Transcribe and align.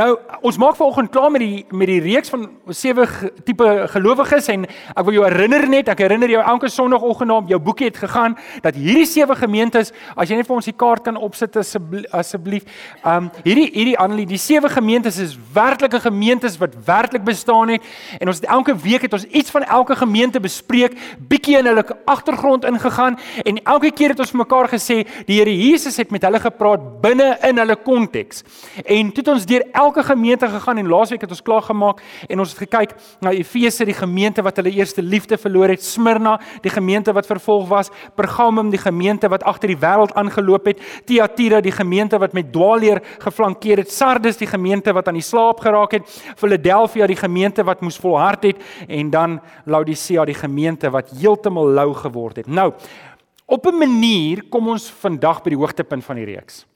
Nou, 0.00 0.14
ons 0.48 0.56
maak 0.56 0.78
vanoggend 0.78 1.10
klaar 1.12 1.28
met 1.28 1.42
die 1.42 1.64
met 1.76 1.90
die 1.90 1.98
reeks 2.00 2.30
van 2.32 2.46
sewe 2.72 3.04
tipe 3.44 3.66
gelowiges 3.92 4.46
en 4.48 4.62
ek 4.64 5.02
wil 5.04 5.18
jou 5.18 5.24
herinner 5.26 5.66
net, 5.68 5.90
ek 5.92 6.00
herinner 6.00 6.30
jou 6.32 6.40
elke 6.40 6.70
Sondagoggend 6.72 7.28
na 7.28 7.36
jou 7.50 7.58
boekie 7.60 7.90
het 7.90 7.98
gegaan 8.00 8.36
dat 8.64 8.78
hierdie 8.80 9.04
sewe 9.04 9.36
gemeentes, 9.36 9.90
as 10.16 10.30
jy 10.30 10.38
net 10.38 10.48
vir 10.48 10.56
ons 10.56 10.68
die 10.70 10.76
kaart 10.82 11.04
kan 11.04 11.18
opsit 11.20 11.58
asseblief. 11.60 12.64
Um 13.04 13.28
hierdie 13.44 13.66
hierdie 13.74 13.98
Annelie, 14.00 14.24
die 14.30 14.40
sewe 14.40 14.70
gemeentes 14.72 15.18
is 15.20 15.34
werklike 15.52 16.00
gemeentes 16.00 16.56
wat 16.62 16.78
werklik 16.86 17.26
bestaan 17.28 17.74
het 17.74 17.84
en 18.16 18.32
ons 18.32 18.40
het 18.40 18.48
elke 18.48 18.76
week 18.86 19.04
het 19.04 19.18
ons 19.18 19.28
iets 19.28 19.52
van 19.52 19.68
elke 19.68 19.98
gemeente 20.00 20.40
bespreek, 20.40 20.96
bietjie 21.28 21.58
in 21.60 21.68
hulle 21.68 21.84
agtergrond 22.08 22.64
ingegaan 22.70 23.20
en 23.44 23.60
elke 23.66 23.92
keer 23.92 24.16
het 24.16 24.24
ons 24.24 24.32
mekaar 24.46 24.72
gesê 24.72 25.02
die 25.28 25.42
Here 25.42 25.52
Jesus 25.52 26.00
het 26.00 26.08
met 26.08 26.24
hulle 26.24 26.40
gepraat 26.40 26.88
binne 27.04 27.34
in 27.44 27.60
hulle 27.60 27.76
konteks. 27.84 28.46
En 28.86 29.12
toe 29.12 29.26
het 29.26 29.32
ons 29.36 29.48
deur 29.52 29.68
elke 29.68 29.89
gemeente 29.98 30.48
gegaan 30.48 30.78
en 30.78 30.88
laasweek 30.88 31.20
het 31.20 31.30
ons 31.30 31.42
klaar 31.42 31.62
gemaak 31.62 32.00
en 32.28 32.38
ons 32.38 32.50
het 32.50 32.58
gekyk 32.58 32.94
na 33.20 33.30
Efese, 33.30 33.84
die 33.84 33.94
gemeente 33.94 34.42
wat 34.42 34.56
hulle 34.56 34.70
eerste 34.70 35.02
liefde 35.02 35.38
verloor 35.38 35.68
het, 35.68 35.82
Smyrna, 35.84 36.40
die 36.62 36.70
gemeente 36.70 37.12
wat 37.12 37.26
vervolg 37.26 37.68
was, 37.68 37.90
Pergamum, 38.14 38.70
die 38.70 38.78
gemeente 38.78 39.28
wat 39.28 39.42
agter 39.42 39.68
die 39.68 39.78
wêreld 39.80 40.14
aangeloop 40.14 40.70
het, 40.70 40.80
Thyatira, 41.06 41.60
die 41.60 41.74
gemeente 41.74 42.18
wat 42.18 42.32
met 42.32 42.52
dwaalleer 42.52 43.02
geflankeer 43.18 43.84
het, 43.84 43.90
Sardes, 43.90 44.38
die 44.40 44.46
gemeente 44.50 44.92
wat 44.92 45.08
aan 45.08 45.18
die 45.18 45.26
slaap 45.26 45.60
geraak 45.60 45.98
het, 45.98 46.22
Philadelphia, 46.36 47.06
die 47.06 47.18
gemeente 47.18 47.64
wat 47.66 47.82
moes 47.82 47.98
volhard 47.98 48.42
het 48.42 48.62
en 48.88 49.10
dan 49.10 49.40
Laodicea, 49.64 50.24
die 50.24 50.38
gemeente 50.38 50.90
wat 50.90 51.10
heeltemal 51.10 51.68
lou 51.74 51.94
geword 51.94 52.36
het. 52.36 52.46
Nou, 52.46 52.72
op 53.46 53.66
'n 53.66 53.78
manier 53.78 54.44
kom 54.48 54.68
ons 54.68 54.90
vandag 54.90 55.42
by 55.42 55.50
die 55.50 55.58
hoogtepunt 55.58 56.04
van 56.04 56.16
die 56.16 56.24
reeks 56.24 56.69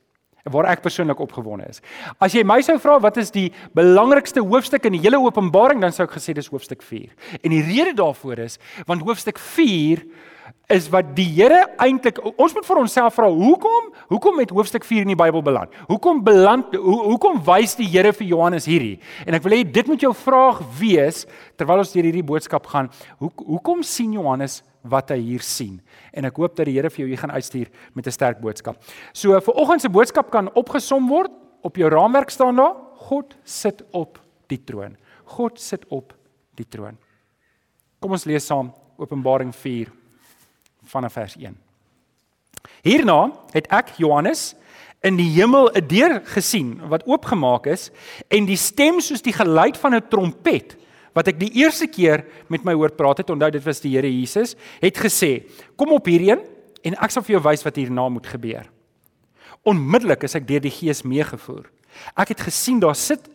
waar 0.52 0.68
ek 0.68 0.82
persoonlik 0.84 1.20
opgewonde 1.24 1.68
is. 1.70 1.80
As 2.20 2.34
jy 2.36 2.44
my 2.44 2.58
sou 2.64 2.76
vra 2.82 2.98
wat 3.00 3.16
is 3.20 3.32
die 3.32 3.48
belangrikste 3.76 4.42
hoofstuk 4.44 4.84
in 4.84 4.98
die 4.98 5.02
hele 5.06 5.20
Openbaring, 5.22 5.80
dan 5.80 5.94
sou 5.94 6.04
ek 6.04 6.18
gesê 6.18 6.34
dis 6.36 6.50
hoofstuk 6.52 6.84
4. 6.84 7.08
En 7.40 7.54
die 7.54 7.64
rede 7.64 7.94
daarvoor 7.96 8.44
is 8.44 8.58
want 8.88 9.04
hoofstuk 9.06 9.40
4 9.40 10.04
is 10.72 10.90
wat 10.92 11.14
die 11.16 11.26
Here 11.34 11.62
eintlik 11.80 12.18
ons 12.34 12.52
moet 12.56 12.66
vir 12.66 12.80
onsself 12.82 13.16
vra, 13.16 13.30
hoekom 13.32 13.88
hoekom 14.12 14.42
het 14.42 14.52
hoofstuk 14.52 14.84
4 14.84 15.04
in 15.04 15.14
die 15.14 15.18
Bybel 15.18 15.42
beland? 15.44 15.72
Hoekom 15.88 16.20
beland 16.24 16.76
ho, 16.76 16.98
hoekom 17.14 17.40
wys 17.46 17.76
die 17.80 17.88
Here 17.88 18.12
vir 18.12 18.28
Johannes 18.28 18.68
hierdie? 18.68 18.98
En 19.24 19.36
ek 19.36 19.44
wil 19.44 19.58
hê 19.58 19.62
dit 19.64 19.88
moet 19.88 20.04
jou 20.04 20.12
vraag 20.16 20.60
wees 20.78 21.24
terwyl 21.56 21.84
ons 21.84 21.92
deur 21.96 22.04
hierdie 22.04 22.26
boodskap 22.26 22.68
gaan. 22.68 22.92
Hoe 23.20 23.32
hoekom 23.46 23.84
sien 23.84 24.12
Johannes 24.16 24.60
wat 24.84 25.10
hy 25.14 25.18
hier 25.18 25.44
sien. 25.44 25.78
En 26.12 26.28
ek 26.28 26.36
hoop 26.36 26.56
dat 26.56 26.68
die 26.68 26.76
Here 26.76 26.90
vir 26.92 27.04
jou 27.04 27.08
hier 27.08 27.20
gaan 27.20 27.34
uitstuur 27.34 27.70
met 27.94 28.06
'n 28.06 28.10
sterk 28.12 28.40
boodskap. 28.40 28.76
So 29.12 29.40
vir 29.40 29.54
oggend 29.54 29.80
se 29.80 29.88
boodskap 29.88 30.30
kan 30.30 30.52
opgesom 30.54 31.08
word 31.08 31.30
op 31.62 31.76
jou 31.76 31.88
raamwerk 31.88 32.30
staan 32.30 32.56
daar: 32.56 32.74
God 33.08 33.34
sit 33.44 33.82
op 33.92 34.18
die 34.48 34.64
troon. 34.64 34.96
God 35.24 35.60
sit 35.60 35.84
op 35.88 36.14
die 36.54 36.68
troon. 36.68 36.98
Kom 38.00 38.12
ons 38.12 38.24
lees 38.24 38.46
saam 38.46 38.72
Openbaring 38.98 39.54
4 39.54 39.90
vanaf 40.84 41.12
vers 41.12 41.36
1. 41.36 41.56
Hierna 42.82 43.32
het 43.52 43.66
ek 43.72 43.96
Johannes 43.96 44.54
in 45.04 45.16
die 45.16 45.30
hemel 45.36 45.70
'n 45.74 45.86
deur 45.88 46.20
gesien 46.24 46.88
wat 46.88 47.06
oopgemaak 47.06 47.66
is 47.66 47.90
en 48.28 48.46
die 48.46 48.56
stem 48.56 49.00
soos 49.00 49.22
die 49.22 49.32
geluid 49.32 49.76
van 49.76 49.94
'n 49.94 50.08
trompet 50.08 50.76
wat 51.14 51.28
ek 51.30 51.38
die 51.38 51.52
eerste 51.62 51.86
keer 51.86 52.24
met 52.48 52.64
my 52.66 52.74
hoor 52.74 52.90
praat 52.90 53.22
het, 53.22 53.30
onthou 53.30 53.50
dit 53.54 53.64
was 53.64 53.80
die 53.80 53.94
Here 53.94 54.10
Jesus, 54.10 54.56
het 54.82 54.98
gesê: 54.98 55.46
"Kom 55.76 55.92
op 55.92 56.06
hierheen 56.06 56.42
en 56.84 56.94
ek 56.94 57.10
sal 57.10 57.22
vir 57.22 57.38
jou 57.38 57.42
wys 57.42 57.64
wat 57.64 57.76
hierna 57.76 58.08
moet 58.08 58.26
gebeur." 58.26 58.66
Onmiddellik 59.64 60.24
is 60.24 60.34
ek 60.34 60.46
deur 60.46 60.60
die 60.60 60.70
Gees 60.70 61.02
meegevoer. 61.02 61.70
Ek 62.16 62.28
het 62.34 62.40
gesien 62.40 62.80
daar 62.80 62.96
sit 62.98 63.28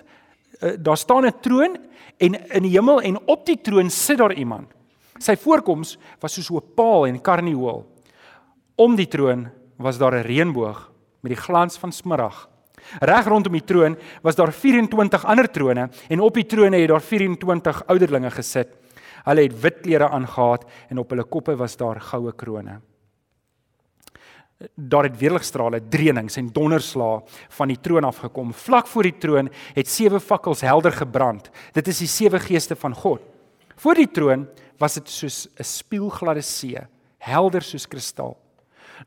uh, 0.61 0.75
daar 0.77 0.97
staan 0.97 1.25
'n 1.25 1.39
troon 1.41 1.77
en 2.17 2.35
in 2.51 2.63
die 2.63 2.75
hemel 2.75 3.01
en 3.01 3.17
op 3.27 3.45
die 3.45 3.57
troon 3.61 3.89
sit 3.89 4.17
daar 4.17 4.33
iemand. 4.33 4.67
Sy 5.19 5.35
voorkoms 5.35 5.97
was 6.19 6.33
soos 6.33 6.51
'n 6.51 6.75
paal 6.75 7.07
en 7.07 7.21
karnieul. 7.21 7.85
Om 8.75 8.95
die 8.95 9.07
troon 9.07 9.49
was 9.77 9.97
daar 9.97 10.13
'n 10.13 10.27
reënboog 10.27 10.91
met 11.21 11.31
die 11.31 11.41
glans 11.41 11.77
van 11.77 11.91
smarag. 11.91 12.49
Reg 12.97 13.27
rondom 13.29 13.53
die 13.53 13.65
troon 13.65 13.97
was 14.25 14.35
daar 14.35 14.51
24 14.53 15.25
ander 15.25 15.49
trone 15.51 15.89
en 16.09 16.19
op 16.19 16.33
die 16.33 16.45
trone 16.49 16.77
het 16.77 16.89
daar 16.89 17.03
24 17.05 17.83
ouderlinge 17.87 18.31
gesit. 18.33 18.73
Hulle 19.23 19.45
het 19.45 19.57
wit 19.61 19.81
klere 19.83 20.09
aangetree 20.09 20.65
en 20.89 21.01
op 21.01 21.09
hulle 21.13 21.25
koppe 21.27 21.55
was 21.59 21.77
daar 21.77 22.01
goue 22.01 22.33
krones. 22.33 22.81
Daar 24.75 25.05
het 25.07 25.15
weerligstrale, 25.15 25.79
dreenings 25.87 26.35
en 26.35 26.49
donderslae 26.51 27.21
van 27.55 27.69
die 27.71 27.79
troon 27.79 28.03
afgekom. 28.03 28.51
Vlak 28.53 28.87
voor 28.91 29.07
die 29.07 29.15
troon 29.15 29.49
het 29.75 29.87
sewe 29.87 30.19
fakkels 30.19 30.65
helder 30.67 30.91
gebrand. 30.91 31.47
Dit 31.73 31.87
is 31.87 32.01
die 32.03 32.11
sewe 32.11 32.39
geeste 32.43 32.75
van 32.75 32.95
God. 32.95 33.21
Voor 33.79 33.95
die 33.95 34.09
troon 34.11 34.47
was 34.79 34.93
dit 34.93 35.09
soos 35.09 35.47
'n 35.59 35.63
spieelgladde 35.63 36.41
see, 36.41 36.79
helder 37.17 37.61
soos 37.61 37.87
kristal. 37.87 38.37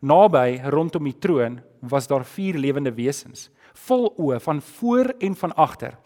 Naby 0.00 0.60
rondom 0.64 1.04
die 1.04 1.18
troon 1.18 1.60
was 1.80 2.06
daar 2.06 2.24
vier 2.24 2.56
lewende 2.56 2.92
wesens 2.92 3.50
vol 3.72 4.14
oë 4.18 4.40
van 4.40 4.62
voor 4.62 5.14
en 5.18 5.36
van 5.36 5.54
agter. 5.54 5.96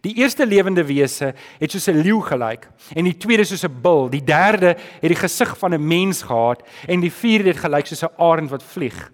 Die 0.00 0.14
eerste 0.16 0.46
lewende 0.46 0.84
wese 0.84 1.34
het 1.58 1.70
soos 1.70 1.88
'n 1.88 2.02
leeu 2.02 2.20
gelyk 2.20 2.68
en 2.94 3.04
die 3.04 3.16
tweede 3.16 3.44
soos 3.44 3.64
'n 3.64 3.80
bul, 3.82 4.08
die 4.08 4.24
derde 4.24 4.76
het 5.00 5.10
die 5.10 5.22
gesig 5.22 5.58
van 5.58 5.74
'n 5.74 5.86
mens 5.86 6.22
gehad 6.22 6.62
en 6.86 7.00
die 7.00 7.12
vierde 7.12 7.48
het 7.48 7.64
gelyk 7.64 7.86
soos 7.86 8.02
'n 8.02 8.16
arend 8.16 8.50
wat 8.50 8.62
vlieg. 8.62 9.10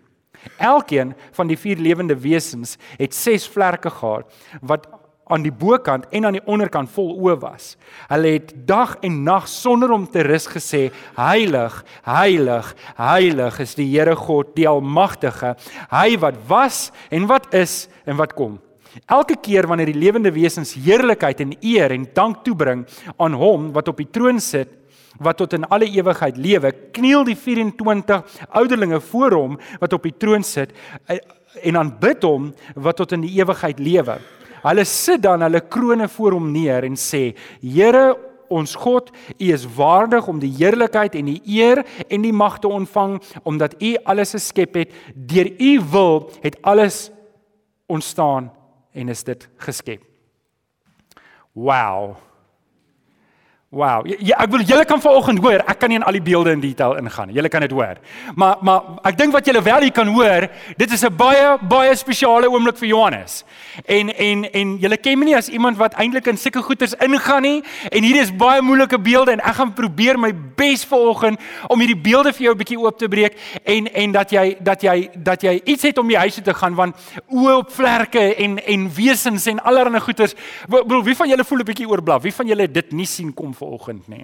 Elkeen 0.59 1.15
van 1.33 1.47
die 1.47 1.59
vier 1.59 1.77
lewende 1.77 2.17
wesens 2.17 2.77
het 2.97 3.15
6 3.15 3.49
vlerke 3.49 3.91
gehad 3.91 4.33
wat 4.61 4.89
aan 5.31 5.45
die 5.45 5.53
bokant 5.55 6.09
en 6.11 6.27
aan 6.27 6.37
die 6.37 6.45
onderkant 6.51 6.91
vol 6.93 7.13
oë 7.15 7.37
was. 7.43 7.77
Hulle 8.11 8.35
het 8.37 8.51
dag 8.69 8.97
en 9.07 9.23
nag 9.27 9.47
sonder 9.49 9.93
om 9.95 10.07
te 10.11 10.25
rus 10.27 10.49
gesê: 10.51 10.89
Heilig, 11.17 11.79
heilig, 12.09 12.75
heilig 12.99 13.61
is 13.63 13.77
die 13.79 13.89
Here 13.93 14.17
God, 14.17 14.55
die 14.57 14.69
Almagtige, 14.69 15.55
hy 15.93 16.19
wat 16.21 16.37
was 16.49 16.91
en 17.11 17.29
wat 17.31 17.49
is 17.55 17.87
en 18.05 18.19
wat 18.21 18.35
kom. 18.35 18.59
Elke 19.09 19.39
keer 19.41 19.67
wanneer 19.69 19.89
die 19.89 19.97
lewende 19.97 20.33
wesens 20.35 20.75
heerlikheid 20.77 21.41
en 21.41 21.55
eer 21.65 21.95
en 21.95 22.05
dank 22.15 22.43
toebring 22.45 22.85
aan 23.17 23.37
hom 23.41 23.71
wat 23.73 23.89
op 23.89 24.03
die 24.03 24.11
troon 24.13 24.41
sit, 24.41 24.69
wat 25.23 25.39
tot 25.41 25.55
in 25.57 25.65
alle 25.73 25.89
ewigheid 25.89 26.37
lewe, 26.37 26.73
kniel 26.93 27.25
die 27.25 27.37
24 27.37 28.23
ouderlinge 28.51 29.01
voor 29.13 29.37
hom 29.37 29.57
wat 29.81 29.97
op 29.97 30.05
die 30.09 30.17
troon 30.19 30.45
sit 30.45 30.73
eh, 31.07 31.21
en 31.63 31.77
aanbid 31.77 32.25
hom 32.25 32.51
wat 32.75 33.01
tot 33.01 33.13
in 33.17 33.25
die 33.25 33.35
ewigheid 33.41 33.81
lewe. 33.81 34.19
Hulle 34.63 34.85
sit 34.89 35.23
dan 35.23 35.43
hulle 35.43 35.61
krones 35.61 36.13
voor 36.15 36.37
hom 36.39 36.53
neer 36.55 36.87
en 36.87 36.97
sê: 36.99 37.33
Here 37.61 38.13
ons 38.53 38.75
God, 38.77 39.11
U 39.39 39.49
is 39.53 39.65
waardig 39.77 40.29
om 40.29 40.41
die 40.43 40.53
heerlikheid 40.59 41.17
en 41.19 41.31
die 41.33 41.41
eer 41.59 41.83
en 42.09 42.25
die 42.25 42.35
mag 42.37 42.59
te 42.61 42.69
ontvang 42.69 43.19
omdat 43.49 43.79
U 43.83 43.95
alles 44.05 44.35
geskep 44.37 44.77
het. 44.83 44.93
Deur 45.15 45.49
U 45.59 45.73
wil 45.93 46.31
het 46.45 46.59
alles 46.63 47.11
ontstaan 47.87 48.53
en 48.93 49.09
is 49.09 49.25
dit 49.25 49.49
geskep. 49.57 50.05
Wow. 51.53 52.17
Wow, 53.73 54.05
ja, 54.05 54.37
ek 54.37 54.51
wil 54.53 54.61
julle 54.69 54.85
kan 54.85 55.01
vanoggend 55.01 55.41
hoor. 55.41 55.63
Ek 55.65 55.79
kan 55.81 55.89
nie 55.89 55.97
in 55.97 56.03
al 56.05 56.13
die 56.13 56.21
beelde 56.21 56.53
in 56.53 56.61
detail 56.61 56.99
ingaan 57.01 57.31
nie. 57.31 57.39
Julle 57.39 57.49
kan 57.49 57.63
dit 57.65 57.73
hoor. 57.73 57.97
Maar 58.37 58.59
maar 58.61 58.99
ek 59.09 59.17
dink 59.17 59.33
wat 59.33 59.47
julle 59.49 59.63
wel 59.65 59.87
hier 59.87 59.95
kan 59.97 60.11
hoor, 60.13 60.45
dit 60.77 60.93
is 60.93 61.05
'n 61.09 61.17
baie 61.17 61.57
baie 61.71 61.95
spesiale 61.97 62.51
oomblik 62.53 62.77
vir 62.77 62.89
Johannes. 62.89 63.45
En 63.89 64.13
en 64.13 64.45
en 64.53 64.77
julle 64.77 64.97
ken 65.01 65.19
my 65.19 65.25
nie 65.25 65.37
as 65.37 65.49
iemand 65.49 65.79
wat 65.79 65.95
eintlik 65.95 66.27
in 66.27 66.37
sulke 66.37 66.61
goeters 66.63 66.93
ingaan 67.01 67.43
nie. 67.43 67.63
En 67.91 68.03
hier 68.03 68.21
is 68.21 68.37
baie 68.37 68.61
moeilike 68.61 68.99
beelde 69.01 69.33
en 69.33 69.41
ek 69.41 69.55
gaan 69.55 69.73
probeer 69.73 70.19
my 70.19 70.35
bes 70.57 70.85
vanoggend 70.85 71.41
om 71.69 71.81
hierdie 71.81 72.03
beelde 72.03 72.33
vir 72.33 72.43
jou 72.43 72.53
'n 72.53 72.59
bietjie 72.59 72.79
oop 72.79 72.99
te 72.99 73.09
breek 73.09 73.39
en 73.65 73.89
en 73.95 74.13
dat 74.13 74.31
jy 74.31 74.57
dat 74.61 74.83
jy 74.83 75.09
dat 75.17 75.41
jy 75.43 75.61
iets 75.65 75.83
het 75.83 75.99
om 75.99 76.09
die 76.09 76.19
huis 76.19 76.35
toe 76.35 76.45
te 76.45 76.55
gaan 76.55 76.75
want 76.75 76.95
oë 77.31 77.57
op 77.57 77.73
vlerke 77.73 78.35
en 78.37 78.59
en 78.67 78.91
wesens 78.95 79.47
en 79.47 79.63
allerlei 79.65 80.01
goeters. 80.01 80.35
Bro, 80.69 81.03
wie 81.03 81.17
van 81.17 81.29
julle 81.29 81.45
voel 81.45 81.59
'n 81.59 81.65
bietjie 81.65 81.89
oorblaf? 81.89 82.23
Wie 82.23 82.35
van 82.35 82.47
julle 82.47 82.71
dit 82.71 82.93
nie 82.93 83.07
sien 83.07 83.35
kom? 83.35 83.55
Vanoggend 83.63 84.11
nê. 84.13 84.23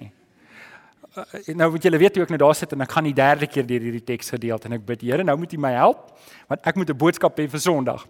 Uh, 1.17 1.55
nou 1.57 1.71
moet 1.73 1.83
julle 1.87 1.97
weet 1.97 2.19
hoe 2.19 2.27
ek 2.27 2.31
nou 2.35 2.41
daar 2.43 2.55
sit 2.55 2.75
en 2.75 2.85
ek 2.85 2.91
gaan 2.93 3.07
die 3.07 3.15
derde 3.17 3.47
keer 3.49 3.65
deur 3.65 3.81
hierdie 3.87 4.05
teks 4.05 4.29
gedeelte 4.35 4.69
en 4.69 4.77
ek 4.77 4.85
bid 4.85 5.01
Here, 5.07 5.25
nou 5.25 5.37
moet 5.41 5.55
U 5.55 5.57
my 5.57 5.73
help 5.73 6.11
want 6.51 6.67
ek 6.69 6.77
moet 6.77 6.89
'n 6.93 6.97
boodskap 6.97 7.39
hê 7.39 7.47
vir 7.49 7.59
Sondag. 7.59 8.05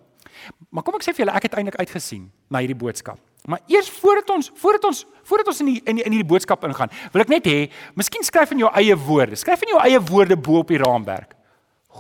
Maar 0.70 0.84
kom 0.84 0.96
ek 0.96 1.04
sê 1.04 1.14
vir 1.16 1.26
julle, 1.26 1.36
ek 1.36 1.48
het 1.48 1.56
eintlik 1.56 1.80
uitgesien 1.80 2.30
na 2.50 2.60
hierdie 2.60 2.78
boodskap. 2.78 3.20
Maar 3.48 3.62
eers 3.72 3.90
voordat 3.90 4.30
ons 4.36 4.52
voordat 4.56 4.84
ons 4.90 5.06
voordat 5.24 5.48
ons 5.48 5.60
in 5.64 5.72
die, 5.72 5.82
in 5.86 5.96
die, 5.96 6.04
in 6.04 6.12
hierdie 6.12 6.28
boodskap 6.28 6.64
ingaan, 6.68 6.92
wil 7.14 7.24
ek 7.24 7.32
net 7.32 7.48
hê, 7.48 7.70
miskien 7.96 8.24
skryf 8.24 8.52
in 8.52 8.64
jou 8.66 8.72
eie 8.74 8.96
woorde. 8.96 9.40
Skryf 9.40 9.64
in 9.64 9.74
jou 9.74 9.82
eie 9.82 10.00
woorde 10.12 10.38
bo 10.38 10.60
op 10.64 10.68
die 10.74 10.82
raamwerk. 10.82 11.36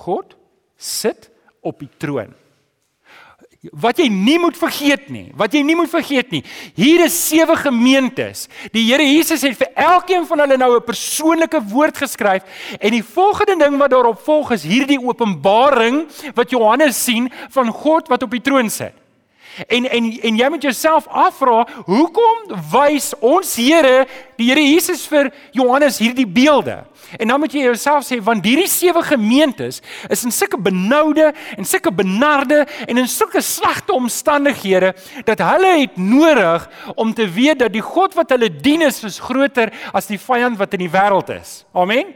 God 0.04 0.36
sit 0.75 1.30
op 1.62 1.80
die 1.80 1.90
troon. 1.98 2.34
Wat 3.60 3.98
jy 4.00 4.06
nie 4.08 4.38
moet 4.40 4.56
vergeet 4.56 5.10
nie, 5.12 5.34
wat 5.36 5.52
jy 5.52 5.60
nie 5.68 5.76
moet 5.76 5.90
vergeet 5.92 6.30
nie. 6.32 6.40
Hier 6.78 7.02
is 7.04 7.16
sewe 7.28 7.58
gemeentes. 7.60 8.46
Die 8.72 8.86
Here 8.88 9.04
Jesus 9.04 9.44
het 9.44 9.58
vir 9.60 9.74
elkeen 9.76 10.24
van 10.30 10.40
hulle 10.46 10.58
nou 10.58 10.78
'n 10.78 10.86
persoonlike 10.88 11.60
woord 11.68 11.98
geskryf 11.98 12.44
en 12.80 12.92
die 12.92 13.04
volgende 13.04 13.60
ding 13.60 13.78
wat 13.78 13.92
daarop 13.92 14.24
volg 14.24 14.52
is 14.52 14.64
hierdie 14.64 15.02
openbaring 15.04 16.08
wat 16.36 16.50
Johannes 16.50 17.04
sien 17.04 17.30
van 17.50 17.68
God 17.68 18.08
wat 18.08 18.24
op 18.24 18.32
die 18.32 18.42
troon 18.42 18.70
sit. 18.70 18.94
En 19.68 19.86
en 19.90 20.12
en 20.22 20.38
jy 20.38 20.50
moet 20.50 20.63
jouself 20.63 21.07
afvra, 21.07 21.63
hoekom 21.86 22.54
wys 22.72 23.12
ons 23.19 23.56
Here, 23.60 24.06
die 24.38 24.50
Here 24.51 24.63
Jesus 24.63 25.06
vir 25.10 25.31
Johannes 25.51 26.00
hierdie 26.00 26.28
beelde? 26.28 26.84
En 27.18 27.28
dan 27.28 27.42
moet 27.42 27.54
jy 27.54 27.66
jouself 27.66 28.06
sê 28.07 28.19
want 28.24 28.46
hierdie 28.46 28.69
sewe 28.69 29.01
gemeentes 29.04 29.81
is 30.10 30.24
in 30.28 30.34
sulke 30.36 30.60
benoude 30.62 31.31
en 31.57 31.66
sulke 31.66 31.92
benarde 31.92 32.66
en 32.86 33.01
in 33.01 33.10
sulke 33.10 33.42
slegte 33.42 33.96
omstandighede 33.98 34.94
dat 35.25 35.42
hulle 35.44 35.74
het 35.81 35.98
nodig 35.98 36.69
om 36.96 37.13
te 37.13 37.25
weet 37.25 37.60
dat 37.66 37.74
die 37.74 37.84
God 37.84 38.13
wat 38.19 38.30
hulle 38.36 38.51
dien 38.62 38.86
is, 38.86 39.04
is 39.04 39.19
groter 39.19 39.74
as 39.94 40.10
die 40.12 40.22
vyand 40.22 40.60
wat 40.60 40.74
in 40.78 40.86
die 40.86 40.94
wêreld 40.94 41.34
is. 41.34 41.63
Amen. 41.74 42.13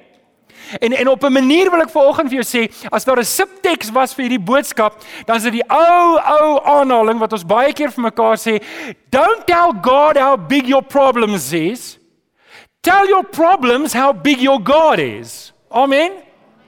En 0.79 0.93
en 0.93 1.07
op 1.07 1.23
'n 1.23 1.31
manier 1.31 1.71
wil 1.71 1.81
ek 1.81 1.89
vanoggend 1.89 2.29
vir 2.29 2.41
jou 2.41 2.47
sê, 2.47 2.87
as 2.91 3.05
daar 3.05 3.19
'n 3.19 3.25
subteks 3.25 3.91
was 3.91 4.13
vir 4.13 4.23
hierdie 4.25 4.45
boodskap, 4.45 5.01
dan 5.25 5.35
is 5.35 5.43
dit 5.43 5.51
die 5.51 5.69
ou 5.69 6.19
ou 6.19 6.61
aanhaling 6.63 7.19
wat 7.19 7.33
ons 7.33 7.45
baie 7.45 7.73
keer 7.73 7.91
vir 7.91 8.03
mekaar 8.03 8.37
sê, 8.37 8.63
don't 9.09 9.45
tell 9.45 9.71
God 9.81 10.17
how 10.17 10.37
big 10.37 10.67
your 10.67 10.83
problems 10.83 11.53
is. 11.53 11.99
Tell 12.81 13.07
your 13.07 13.23
problems 13.23 13.93
how 13.93 14.11
big 14.13 14.41
your 14.41 14.59
God 14.59 14.99
is. 14.99 15.53
Amen. 15.71 16.22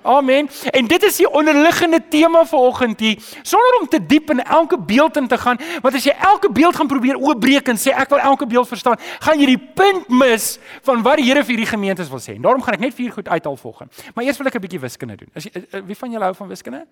Amen. 0.05 0.49
En 0.69 0.87
dit 0.87 1.03
is 1.03 1.15
die 1.17 1.29
onderliggende 1.29 1.99
tema 2.09 2.45
vanoggend 2.45 2.99
hier, 2.99 3.17
sonder 3.41 3.79
om 3.81 3.87
te 3.89 4.05
diep 4.05 4.29
in 4.29 4.43
elke 4.43 4.77
beeld 4.79 5.17
in 5.17 5.27
te 5.27 5.37
gaan, 5.37 5.57
want 5.81 5.95
as 5.97 6.05
jy 6.05 6.13
elke 6.27 6.51
beeld 6.51 6.75
gaan 6.75 6.87
probeer 6.87 7.17
oopbreek 7.17 7.71
en 7.73 7.79
sê 7.81 7.89
ek 7.89 8.13
wil 8.13 8.21
elke 8.21 8.45
beeld 8.45 8.69
verstaan, 8.69 9.01
gaan 9.25 9.41
jy 9.41 9.55
die 9.55 9.63
punt 9.79 10.09
mis 10.13 10.59
van 10.85 11.01
wat 11.01 11.17
die 11.17 11.25
Here 11.25 11.41
vir 11.41 11.55
hierdie 11.55 11.71
gemeentes 11.71 12.11
wil 12.13 12.21
sê. 12.21 12.35
En 12.37 12.45
daarom 12.45 12.61
gaan 12.61 12.77
ek 12.77 12.83
net 12.85 12.93
vier 12.93 13.09
goed 13.15 13.27
uithaal 13.27 13.57
vanoggend. 13.57 14.03
Maar 14.13 14.27
eers 14.27 14.37
wil 14.37 14.47
ek 14.47 14.55
'n 14.55 14.61
bietjie 14.61 14.79
wiskunde 14.79 15.15
doen. 15.17 15.29
As 15.33 15.43
jy 15.43 15.51
eh, 15.55 15.81
wie 15.81 15.97
van 15.97 16.11
julle 16.11 16.23
hou 16.23 16.35
van 16.35 16.47
wiskunde? 16.47 16.85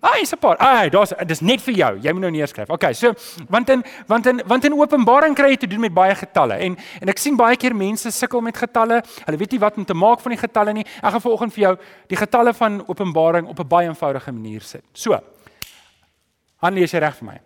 Ah, 0.00 0.20
is 0.20 0.32
'n 0.32 0.38
paar. 0.38 0.56
Ah, 0.56 0.90
daar's 0.90 1.12
dis 1.26 1.40
net 1.40 1.60
vir 1.60 1.74
jou. 1.74 1.98
Jy 2.00 2.12
moet 2.12 2.20
nou 2.20 2.30
neerskryf. 2.30 2.68
Okay, 2.68 2.92
so 2.92 3.12
want 3.48 3.68
in 3.68 3.84
want 4.06 4.26
in 4.26 4.42
want 4.46 4.64
in 4.64 4.72
Openbaring 4.72 5.34
kry 5.34 5.48
jy 5.48 5.56
te 5.56 5.66
doen 5.66 5.80
met 5.80 5.94
baie 5.94 6.14
getalle. 6.14 6.54
En 6.54 6.76
en 7.00 7.08
ek 7.08 7.18
sien 7.18 7.36
baie 7.36 7.56
keer 7.56 7.74
mense 7.74 8.10
sukkel 8.10 8.40
met 8.40 8.56
getalle. 8.56 9.02
Hulle 9.24 9.36
weet 9.36 9.50
nie 9.50 9.60
wat 9.60 9.76
om 9.76 9.84
te 9.84 9.94
maak 9.94 10.20
van 10.20 10.30
die 10.30 10.40
getalle 10.40 10.72
nie. 10.72 10.86
Ek 11.02 11.10
gaan 11.10 11.20
vanoggend 11.20 11.52
vir 11.52 11.62
jou 11.62 11.76
die 12.06 12.16
getalle 12.16 12.54
van 12.54 12.84
Openbaring 12.86 13.48
op 13.48 13.58
'n 13.58 13.68
baie 13.68 13.88
eenvoudige 13.88 14.32
manier 14.32 14.60
sit. 14.60 14.84
So. 14.92 15.20
Han 16.56 16.74
lees 16.74 16.92
jy 16.92 16.98
reg 16.98 17.16
vir 17.16 17.26
my. 17.26 17.40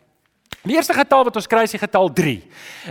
Die 0.61 0.76
eerste 0.76 0.93
getal 0.93 1.25
wat 1.25 1.37
ons 1.37 1.47
kry 1.49 1.62
is 1.64 1.73
die 1.73 1.81
getal 1.81 2.11
3. 2.12 2.35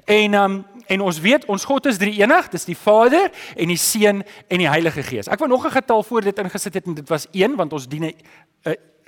En 0.05 0.33
um 0.33 0.65
en 0.89 1.01
ons 1.05 1.19
weet 1.21 1.45
ons 1.45 1.65
God 1.69 1.85
is 1.85 1.99
drie 2.01 2.15
enig, 2.19 2.49
dis 2.49 2.65
die 2.65 2.77
Vader 2.77 3.29
en 3.55 3.71
die 3.71 3.77
Seun 3.77 4.23
en 4.47 4.61
die 4.63 4.69
Heilige 4.69 5.03
Gees. 5.05 5.29
Ek 5.29 5.39
wou 5.39 5.49
nog 5.49 5.65
'n 5.65 5.77
getal 5.77 6.03
voor 6.03 6.21
dit 6.21 6.39
ingesit 6.39 6.73
het 6.73 6.85
en 6.85 6.93
dit 6.93 7.09
was 7.09 7.27
1 7.31 7.55
want 7.55 7.73
ons 7.73 7.87
dien 7.87 8.03
'n 8.03 8.13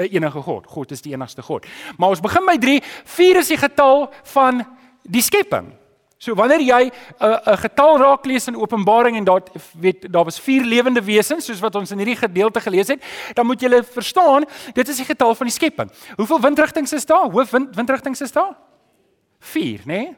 'n 0.02 0.14
enige 0.16 0.42
God. 0.42 0.68
God 0.68 0.92
is 0.92 1.02
die 1.02 1.14
enigste 1.14 1.42
God. 1.42 1.66
Maar 1.98 2.10
ons 2.10 2.20
begin 2.20 2.46
by 2.46 2.58
3. 2.58 2.82
4 3.06 3.38
is 3.38 3.48
die 3.48 3.58
getal 3.58 4.10
van 4.24 4.66
die 5.04 5.22
skepping. 5.22 5.74
So 6.22 6.36
wanneer 6.38 6.62
jy 6.62 6.84
'n 6.86 6.92
uh, 7.26 7.54
'n 7.54 7.58
getal 7.58 7.98
raak 7.98 8.26
lees 8.26 8.48
in 8.48 8.56
Openbaring 8.56 9.18
en 9.18 9.24
daar 9.24 9.42
weet 9.80 10.12
daar 10.12 10.24
was 10.24 10.40
vier 10.40 10.64
lewende 10.64 11.02
wesens 11.02 11.46
soos 11.46 11.60
wat 11.60 11.76
ons 11.76 11.92
in 11.92 11.98
hierdie 11.98 12.16
gedeelte 12.16 12.62
gelees 12.62 12.88
het, 12.88 13.02
dan 13.34 13.46
moet 13.46 13.62
jy 13.62 13.84
verstaan, 13.84 14.46
dit 14.74 14.88
is 14.88 14.98
die 14.98 15.06
getal 15.06 15.36
van 15.36 15.48
die 15.48 15.56
skepping. 15.56 15.92
Hoeveel 16.16 16.42
windrigtinge 16.42 16.96
is 16.96 17.06
daar? 17.06 17.24
Hoeveel 17.24 17.60
wind, 17.60 17.76
windrigtinge 17.76 18.22
is 18.22 18.32
daar? 18.32 18.56
4, 19.40 19.80
né? 19.80 19.86
Nee? 19.86 20.16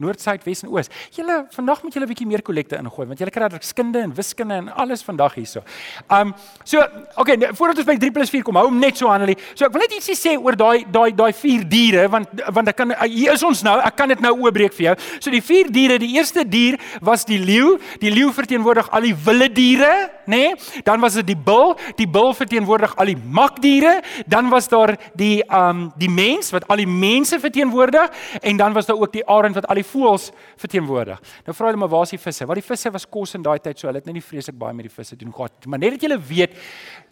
Noord, 0.00 0.20
Suid, 0.20 0.44
Wes 0.48 0.62
en 0.64 0.70
Oos. 0.72 0.88
Julle 1.12 1.42
vandag 1.52 1.82
moet 1.84 1.92
julle 1.92 2.06
'n 2.06 2.08
bietjie 2.08 2.26
meer 2.26 2.42
kollekte 2.42 2.76
ingooi 2.80 3.06
want 3.06 3.18
julle 3.18 3.30
kry 3.30 3.48
dat 3.48 3.64
skunde 3.64 3.98
en 4.00 4.14
wiskunde 4.14 4.54
en 4.54 4.68
alles 4.72 5.02
vandag 5.02 5.34
hierso. 5.34 5.60
Um 6.08 6.34
so 6.64 6.80
okay, 7.16 7.36
nou, 7.36 7.52
voordat 7.54 7.78
ons 7.78 7.86
by 7.86 7.96
3 7.96 8.10
+ 8.24 8.30
4 8.30 8.42
kom, 8.42 8.56
hou 8.56 8.66
hom 8.66 8.78
net 8.80 8.96
so 8.96 9.08
Annelie. 9.08 9.36
So 9.54 9.66
ek 9.66 9.72
wil 9.72 9.82
net 9.82 9.92
ietsie 9.92 10.16
sê 10.16 10.36
oor 10.38 10.56
daai 10.56 10.86
daai 10.90 11.12
daai 11.12 11.32
vier 11.32 11.64
diere 11.68 12.08
want 12.08 12.28
want 12.48 12.68
ek 12.68 12.76
kan 12.76 12.94
hier 13.04 13.32
is 13.34 13.42
ons 13.42 13.62
nou, 13.62 13.78
ek 13.78 13.96
kan 13.96 14.08
dit 14.08 14.20
nou 14.20 14.32
oopbreek 14.40 14.72
vir 14.72 14.86
jou. 14.86 14.96
So 15.20 15.30
die 15.30 15.42
vier 15.42 15.68
diere, 15.70 15.98
die 15.98 16.16
eerste 16.16 16.44
dier 16.48 16.78
was 17.00 17.24
die 17.24 17.38
leeu. 17.38 17.78
Die 18.00 18.10
leeu 18.10 18.32
verteenwoordig 18.32 18.88
al 18.90 19.02
die 19.02 19.14
wilde 19.14 19.50
diere, 19.52 20.10
nê? 20.26 20.40
Nee? 20.40 20.82
Dan 20.84 21.00
was 21.00 21.14
dit 21.14 21.26
die 21.26 21.36
bul, 21.36 21.76
die 21.96 22.08
bul 22.08 22.32
verteenwoordig 22.34 22.96
al 22.96 23.12
die 23.12 23.18
makdiere. 23.18 24.00
Dan 24.26 24.48
was 24.48 24.68
daar 24.68 24.96
die 25.14 25.42
um 25.44 25.92
die 26.00 26.08
mens 26.08 26.50
wat 26.54 26.66
al 26.68 26.80
die 26.80 26.88
mense 26.88 27.40
verteenwoordig 27.40 28.10
en 28.40 28.56
dan 28.56 28.72
was 28.72 28.86
daar 28.86 28.96
ook 28.96 29.12
die 29.12 29.26
arend 29.26 29.54
wat 29.54 29.66
al 29.68 29.74
die 29.74 29.89
voëls 29.90 30.30
verteenwoordig. 30.60 31.20
Nou 31.46 31.54
vra 31.56 31.66
hulle 31.70 31.80
maar 31.82 31.92
waar 31.92 32.06
is 32.06 32.14
die 32.14 32.22
visse? 32.22 32.46
Wat 32.46 32.58
die 32.58 32.66
visse 32.66 32.92
was 32.94 33.06
kos 33.06 33.34
in 33.34 33.44
daai 33.46 33.58
tyd, 33.58 33.78
so 33.78 33.88
hulle 33.88 33.98
het 33.98 34.06
net 34.08 34.14
nie 34.14 34.24
vreeslik 34.24 34.58
baie 34.58 34.74
met 34.74 34.88
die 34.88 34.94
visse 34.94 35.16
doen 35.16 35.32
gehad. 35.34 35.66
Maar 35.66 35.82
net 35.82 35.96
dat 35.96 36.06
julle 36.06 36.18
weet, 36.30 36.56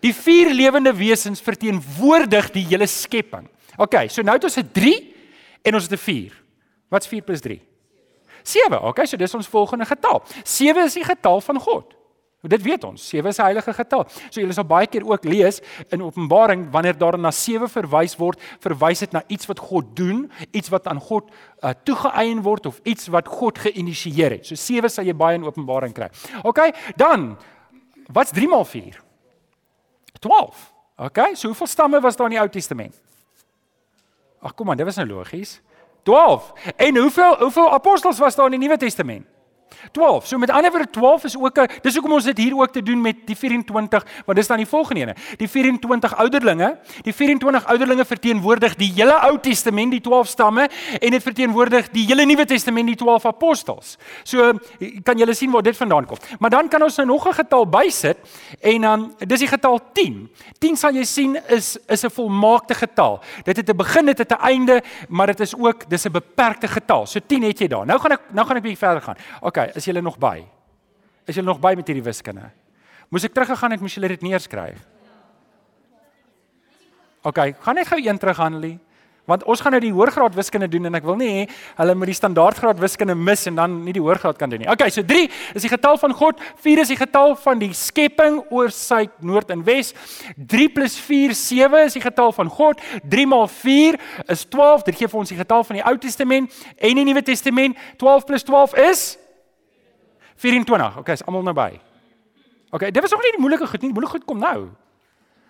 die 0.05 0.15
vier 0.15 0.55
lewende 0.55 0.95
wesens 0.97 1.43
verteenwoordig 1.45 2.53
die 2.55 2.65
hele 2.71 2.87
skepping. 2.87 3.49
OK, 3.77 4.07
so 4.09 4.23
nou 4.23 4.35
het 4.39 4.45
ons 4.45 4.59
'n 4.59 4.71
3 4.73 5.15
en 5.63 5.75
ons 5.75 5.85
het 5.85 5.93
'n 5.93 6.05
4. 6.05 6.33
Wat's 6.89 7.07
4 7.07 7.23
+ 7.23 7.41
3? 7.41 7.61
7. 8.43 8.83
OK, 8.83 9.07
so 9.07 9.17
dis 9.17 9.35
ons 9.35 9.47
volgende 9.47 9.85
getal. 9.85 10.23
7 10.45 10.85
is 10.85 10.95
die 10.95 11.05
getal 11.05 11.41
van 11.41 11.61
God. 11.61 11.98
Dit 12.47 12.63
weet 12.63 12.85
ons. 12.85 13.09
7 13.09 13.29
is 13.29 13.39
'n 13.39 13.43
heilige 13.43 13.73
getal. 13.73 14.05
So 14.31 14.41
julle 14.41 14.53
sal 14.53 14.65
baie 14.65 14.87
keer 14.87 15.03
ook 15.05 15.25
lees 15.25 15.61
in 15.91 16.03
Openbaring 16.03 16.71
wanneer 16.71 16.99
daar 16.99 17.19
na 17.19 17.31
7 17.31 17.69
verwys 17.69 18.17
word, 18.17 18.41
verwys 18.61 18.99
dit 18.99 19.13
na 19.13 19.23
iets 19.27 19.47
wat 19.47 19.59
God 19.59 19.97
doen, 19.97 20.31
iets 20.51 20.69
wat 20.69 20.87
aan 20.87 21.01
God 21.01 21.31
uh, 21.65 21.71
toegeëien 21.85 22.43
word 22.43 22.67
of 22.67 22.81
iets 22.85 23.07
wat 23.07 23.29
God 23.29 23.59
geïnisieer 23.59 24.31
het. 24.31 24.47
So 24.47 24.55
7 24.55 24.91
sal 24.91 25.05
jy 25.05 25.15
baie 25.15 25.35
in 25.35 25.45
Openbaring 25.45 25.95
kry. 25.95 26.11
OK, 26.43 26.61
dan 26.97 27.37
wat's 28.13 28.31
3 28.31 28.49
maal 28.49 28.65
4? 28.65 29.03
12. 30.21 30.73
OK, 30.97 31.19
so 31.35 31.49
hoeveel 31.49 31.67
stamme 31.67 32.01
was 32.01 32.17
daar 32.17 32.27
in 32.27 32.37
die 32.37 32.41
Ou 32.41 32.49
Testament? 32.49 32.95
Ag 34.41 34.55
kom 34.55 34.71
aan, 34.71 34.77
dit 34.77 34.87
was 34.87 34.97
nou 34.97 35.07
logies. 35.07 35.61
12. 36.03 36.53
En 36.77 36.97
hoeveel 36.97 37.39
hoeveel 37.39 37.73
apostels 37.73 38.19
was 38.19 38.35
daar 38.35 38.47
in 38.47 38.61
die 38.61 38.69
Nuwe 38.69 38.77
Testament? 38.77 39.27
12. 39.93 40.27
So 40.27 40.39
met 40.39 40.51
ander 40.51 40.71
woorde 40.71 40.91
12 40.91 41.25
is 41.25 41.37
ook 41.37 41.59
'n 41.59 41.69
dis 41.83 41.95
hoekom 41.95 42.13
ons 42.13 42.25
dit 42.25 42.39
hier 42.39 42.57
ook 42.57 42.73
te 42.73 42.83
doen 42.83 43.01
met 43.01 43.17
die 43.27 43.37
24, 43.37 44.05
want 44.25 44.39
dis 44.39 44.47
dan 44.47 44.57
die 44.57 44.67
volgende 44.67 45.01
ene. 45.01 45.15
Die 45.37 45.49
24 45.49 46.17
ouderlinge, 46.17 46.79
die 47.03 47.15
24 47.15 47.67
ouderlinge 47.67 48.05
verteenwoordig 48.05 48.75
die 48.75 48.93
hele 48.95 49.21
Ou 49.21 49.39
Testament, 49.41 49.91
die 49.91 50.01
12 50.01 50.27
stamme 50.27 50.69
en 51.01 51.11
dit 51.11 51.23
verteenwoordig 51.23 51.89
die 51.91 52.07
hele 52.07 52.25
Nuwe 52.25 52.45
Testament, 52.45 52.87
die 52.87 52.97
12 52.97 53.27
apostels. 53.27 53.97
So 54.23 54.53
kan 55.03 55.19
julle 55.19 55.35
sien 55.35 55.51
waar 55.51 55.63
dit 55.63 55.77
vandaan 55.77 56.07
kom. 56.07 56.17
Maar 56.39 56.51
dan 56.51 56.69
kan 56.69 56.83
ons 56.83 56.97
nou 56.97 57.07
nog 57.07 57.29
'n 57.29 57.33
getal 57.33 57.67
bysit 57.67 58.17
en 58.61 58.81
dan 58.81 59.01
um, 59.01 59.29
dis 59.29 59.39
die 59.39 59.49
getal 59.49 59.81
10. 59.93 60.31
10 60.59 60.77
sal 60.77 60.95
jy 60.95 61.05
sien 61.05 61.39
is 61.49 61.77
is 61.87 62.05
'n 62.05 62.11
volmaakte 62.11 62.75
getal. 62.75 63.21
Dit 63.45 63.57
het 63.57 63.69
'n 63.69 63.77
begin, 63.77 64.07
dit 64.07 64.19
het 64.19 64.33
'n 64.33 64.43
einde, 64.43 64.83
maar 65.09 65.27
dit 65.27 65.41
is 65.41 65.55
ook 65.55 65.89
dis 65.89 66.05
'n 66.05 66.13
beperkte 66.13 66.69
getal. 66.69 67.07
So 67.07 67.21
10 67.27 67.43
het 67.43 67.59
jy 67.59 67.69
daar. 67.69 67.87
Nou 67.87 68.01
gaan 68.01 68.13
ek 68.13 68.21
nou 68.33 68.47
gaan 68.47 68.57
ek 68.57 68.63
bietjie 68.63 68.79
verder 68.79 69.03
gaan. 69.03 69.17
OK, 69.41 69.58
is 69.75 69.85
julle 69.85 70.03
nog 70.05 70.19
by? 70.19 70.43
Is 71.27 71.35
julle 71.35 71.49
nog 71.49 71.61
by 71.61 71.75
met 71.77 71.87
hierdie 71.87 72.05
wiskunde? 72.05 72.51
Moes 73.09 73.25
ek 73.25 73.33
teruggegaan 73.37 73.73
het, 73.75 73.81
moes 73.81 73.95
julle 73.97 74.09
dit 74.09 74.23
neerskryf. 74.23 74.85
OK, 77.27 77.39
gaan 77.65 77.75
net 77.75 77.89
gou 77.89 77.99
een 78.01 78.19
terug 78.19 78.41
Annelie. 78.41 78.79
Want 79.29 79.43
ons 79.45 79.61
gaan 79.61 79.75
nou 79.77 79.81
die 79.83 79.93
hoërgraad 79.93 80.33
wiskunde 80.39 80.71
doen 80.73 80.89
en 80.89 80.97
ek 80.97 81.05
wil 81.05 81.19
nie 81.21 81.29
hê 81.29 81.41
hulle 81.77 81.95
moet 82.01 82.09
die 82.09 82.17
standaardgraad 82.17 82.79
wiskunde 82.81 83.13
mis 83.13 83.43
en 83.51 83.59
dan 83.59 83.75
nie 83.85 83.93
die 83.93 84.01
hoërgraad 84.01 84.39
kan 84.41 84.49
doen 84.49 84.63
nie. 84.63 84.69
Okay, 84.73 84.89
so 84.89 85.05
3 85.05 85.27
is 85.53 85.67
die 85.67 85.69
getal 85.69 85.99
van 86.01 86.15
God, 86.17 86.41
4 86.65 86.81
is 86.81 86.93
die 86.95 86.97
getal 86.97 87.35
van 87.37 87.61
die 87.61 87.69
skepping 87.77 88.39
oor 88.49 88.73
suid, 88.73 89.13
noord 89.21 89.53
en 89.53 89.61
wes. 89.67 89.93
3 90.33 90.71
+ 90.73 90.97
4 91.11 91.37
7 91.37 91.85
is 91.85 91.99
die 91.99 92.05
getal 92.07 92.33
van 92.33 92.49
God. 92.49 92.81
3 93.05 93.27
× 93.29 93.53
4 93.59 94.01
is 94.33 94.47
12. 94.49 94.89
Dit 94.89 94.97
gee 94.97 95.13
vir 95.13 95.21
ons 95.21 95.29
die 95.35 95.41
getal 95.43 95.65
van 95.65 95.77
die 95.77 95.85
Ou 95.85 95.97
Testament 96.01 96.65
en 96.79 97.03
die 97.03 97.05
Nuwe 97.05 97.23
Testament. 97.23 97.77
12 98.01 98.25
+ 98.33 98.49
12 98.49 98.81
is 98.89 99.19
24. 100.39 100.99
Okay, 101.03 101.19
is 101.19 101.25
almal 101.27 101.47
nou 101.47 101.55
by. 101.57 101.73
Okay, 102.71 102.91
dit 102.93 103.03
was 103.03 103.15
nog 103.15 103.25
nie 103.25 103.35
die 103.37 103.43
moeilike 103.43 103.67
goed 103.67 103.83
nie. 103.83 103.91
Die 103.91 103.97
moeilike 103.97 104.19
goed 104.19 104.27
kom 104.29 104.41
nou. 104.43 104.69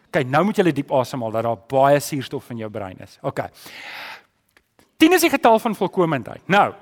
Okay, 0.09 0.25
nou 0.25 0.45
moet 0.49 0.57
jy 0.57 0.73
diep 0.73 0.93
asemhaal 0.95 1.35
dat 1.35 1.45
daar 1.45 1.59
baie 1.69 1.99
suurstof 2.01 2.49
in 2.55 2.63
jou 2.63 2.71
brein 2.73 2.97
is. 3.05 3.19
Okay. 3.21 3.51
10 4.99 5.19
is 5.19 5.27
die 5.27 5.33
getal 5.33 5.59
van 5.63 5.77
volkomendheid. 5.79 6.43
Nou, 6.51 6.73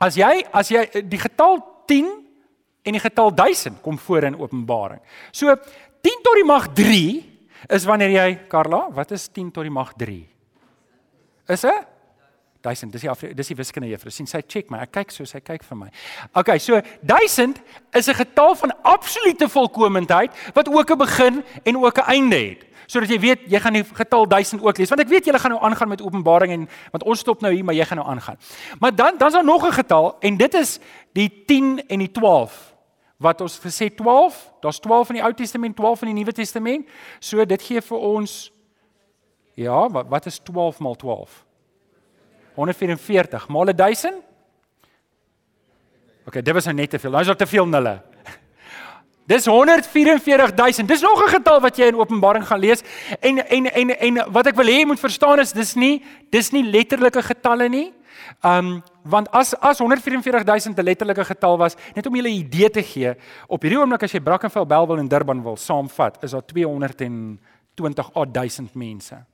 as 0.00 0.16
jy 0.18 0.30
as 0.54 0.70
jy 0.72 0.86
die 1.10 1.20
getal 1.20 1.60
10 1.90 2.08
en 2.88 2.96
die 2.96 3.02
getal 3.02 3.34
1000 3.34 3.82
kom 3.84 3.98
voor 4.00 4.30
in 4.30 4.38
Openbaring. 4.38 5.02
So 5.32 5.54
10 6.02 6.24
tot 6.24 6.40
die 6.40 6.46
mag 6.48 6.70
3 6.72 7.68
is 7.74 7.84
wanneer 7.84 8.14
jy 8.14 8.28
Karla, 8.48 8.86
wat 8.94 9.12
is 9.12 9.28
10 9.28 9.52
tot 9.52 9.66
die 9.66 9.74
mag 9.74 9.92
3? 9.98 10.18
Is 11.52 11.64
dit? 11.66 11.87
1000, 12.60 12.92
dis 12.92 13.04
die 13.04 13.34
dis 13.34 13.50
die 13.52 13.56
wiskunde 13.56 13.88
juffrou. 13.88 14.10
sien 14.10 14.26
sy 14.26 14.40
check 14.42 14.70
my. 14.70 14.80
Ek 14.82 14.92
kyk 14.92 15.12
so 15.14 15.24
sy 15.24 15.40
kyk 15.40 15.62
vir 15.62 15.78
my. 15.78 15.90
Okay, 16.34 16.58
so 16.58 16.80
1000 17.06 17.60
is 17.94 18.08
'n 18.08 18.14
getal 18.14 18.54
van 18.54 18.72
absolute 18.82 19.48
volkomendheid 19.48 20.30
wat 20.54 20.68
ook 20.68 20.90
'n 20.90 20.98
begin 20.98 21.44
en 21.64 21.76
ook 21.76 21.98
'n 21.98 22.10
einde 22.10 22.36
het. 22.36 22.64
Sodat 22.86 23.08
jy 23.08 23.20
weet, 23.20 23.40
jy 23.46 23.60
gaan 23.60 23.72
die 23.72 23.84
getal 23.84 24.26
1000 24.26 24.62
ook 24.62 24.78
lees. 24.78 24.88
Want 24.88 25.00
ek 25.00 25.08
weet 25.08 25.24
julle 25.24 25.38
gaan 25.38 25.50
nou 25.50 25.62
aangaan 25.62 25.88
met 25.88 26.02
Openbaring 26.02 26.52
en 26.52 26.68
want 26.90 27.04
ons 27.04 27.20
stop 27.20 27.40
nou 27.40 27.52
hier, 27.52 27.64
maar 27.64 27.74
jy 27.74 27.84
gaan 27.84 27.98
nou 27.98 28.08
aangaan. 28.08 28.38
Maar 28.80 28.94
dan 28.94 29.18
dan's 29.18 29.34
daar 29.34 29.44
nog 29.44 29.66
'n 29.66 29.72
getal 29.72 30.16
en 30.20 30.36
dit 30.36 30.54
is 30.54 30.80
die 31.12 31.44
10 31.46 31.86
en 31.86 31.98
die 31.98 32.10
12 32.10 32.74
wat 33.18 33.40
ons 33.40 33.58
gesê 33.58 33.94
12, 33.94 34.52
daar's 34.60 34.78
12 34.78 35.08
in 35.08 35.14
die 35.14 35.24
Ou 35.24 35.34
Testament, 35.34 35.76
12 35.76 36.02
in 36.02 36.14
die 36.14 36.14
Nuwe 36.14 36.32
Testament. 36.32 36.88
So 37.18 37.44
dit 37.44 37.62
gee 37.62 37.80
vir 37.80 37.98
ons 37.98 38.52
ja, 39.54 39.88
wat 39.90 40.06
wat 40.08 40.26
is 40.26 40.38
12 40.38 40.78
maal 40.78 40.96
12? 40.96 41.44
144 42.58 43.48
maal 43.48 43.70
1000? 43.74 44.18
OK, 46.26 46.40
dit 46.42 46.54
was 46.54 46.66
nou 46.68 46.74
net 46.76 46.90
te 46.90 46.98
veel. 46.98 47.14
Nou 47.14 47.22
is 47.22 47.30
daar 47.30 47.38
te 47.38 47.46
veel 47.46 47.68
nulle. 47.70 47.94
Dis 49.30 49.44
144000. 49.44 50.88
Dis 50.88 51.04
nog 51.04 51.22
'n 51.24 51.28
getal 51.36 51.60
wat 51.60 51.76
jy 51.76 51.86
in 51.92 51.96
Openbaring 51.96 52.46
gaan 52.46 52.58
lees. 52.58 52.82
En 53.20 53.38
en 53.46 53.72
en 53.72 53.98
en 53.98 54.32
wat 54.32 54.46
ek 54.46 54.56
wil 54.56 54.66
hê 54.66 54.80
jy 54.80 54.86
moet 54.86 55.00
verstaan 55.00 55.38
is 55.38 55.52
dis 55.52 55.74
nie 55.74 56.02
dis 56.30 56.50
nie 56.50 56.64
letterlike 56.64 57.22
getalle 57.22 57.68
nie. 57.68 57.92
Um 58.42 58.82
want 59.04 59.30
as 59.30 59.54
as 59.60 59.78
144000 59.78 60.78
'n 60.78 60.84
letterlike 60.84 61.24
getal 61.24 61.58
was, 61.58 61.76
net 61.94 62.06
om 62.06 62.14
julle 62.14 62.28
'n 62.28 62.40
idee 62.40 62.70
te 62.70 62.82
gee, 62.82 63.14
op 63.46 63.62
hierdie 63.62 63.78
oomblik 63.78 64.02
as 64.02 64.12
jy 64.12 64.20
Brackenfell, 64.20 64.66
Bellville 64.66 65.00
en 65.00 65.08
Durban 65.08 65.42
wil 65.42 65.56
saamvat, 65.56 66.22
is 66.22 66.30
daar 66.30 66.44
220 66.44 68.10
odd 68.14 68.34
duisend 68.34 68.74
mense 68.74 69.24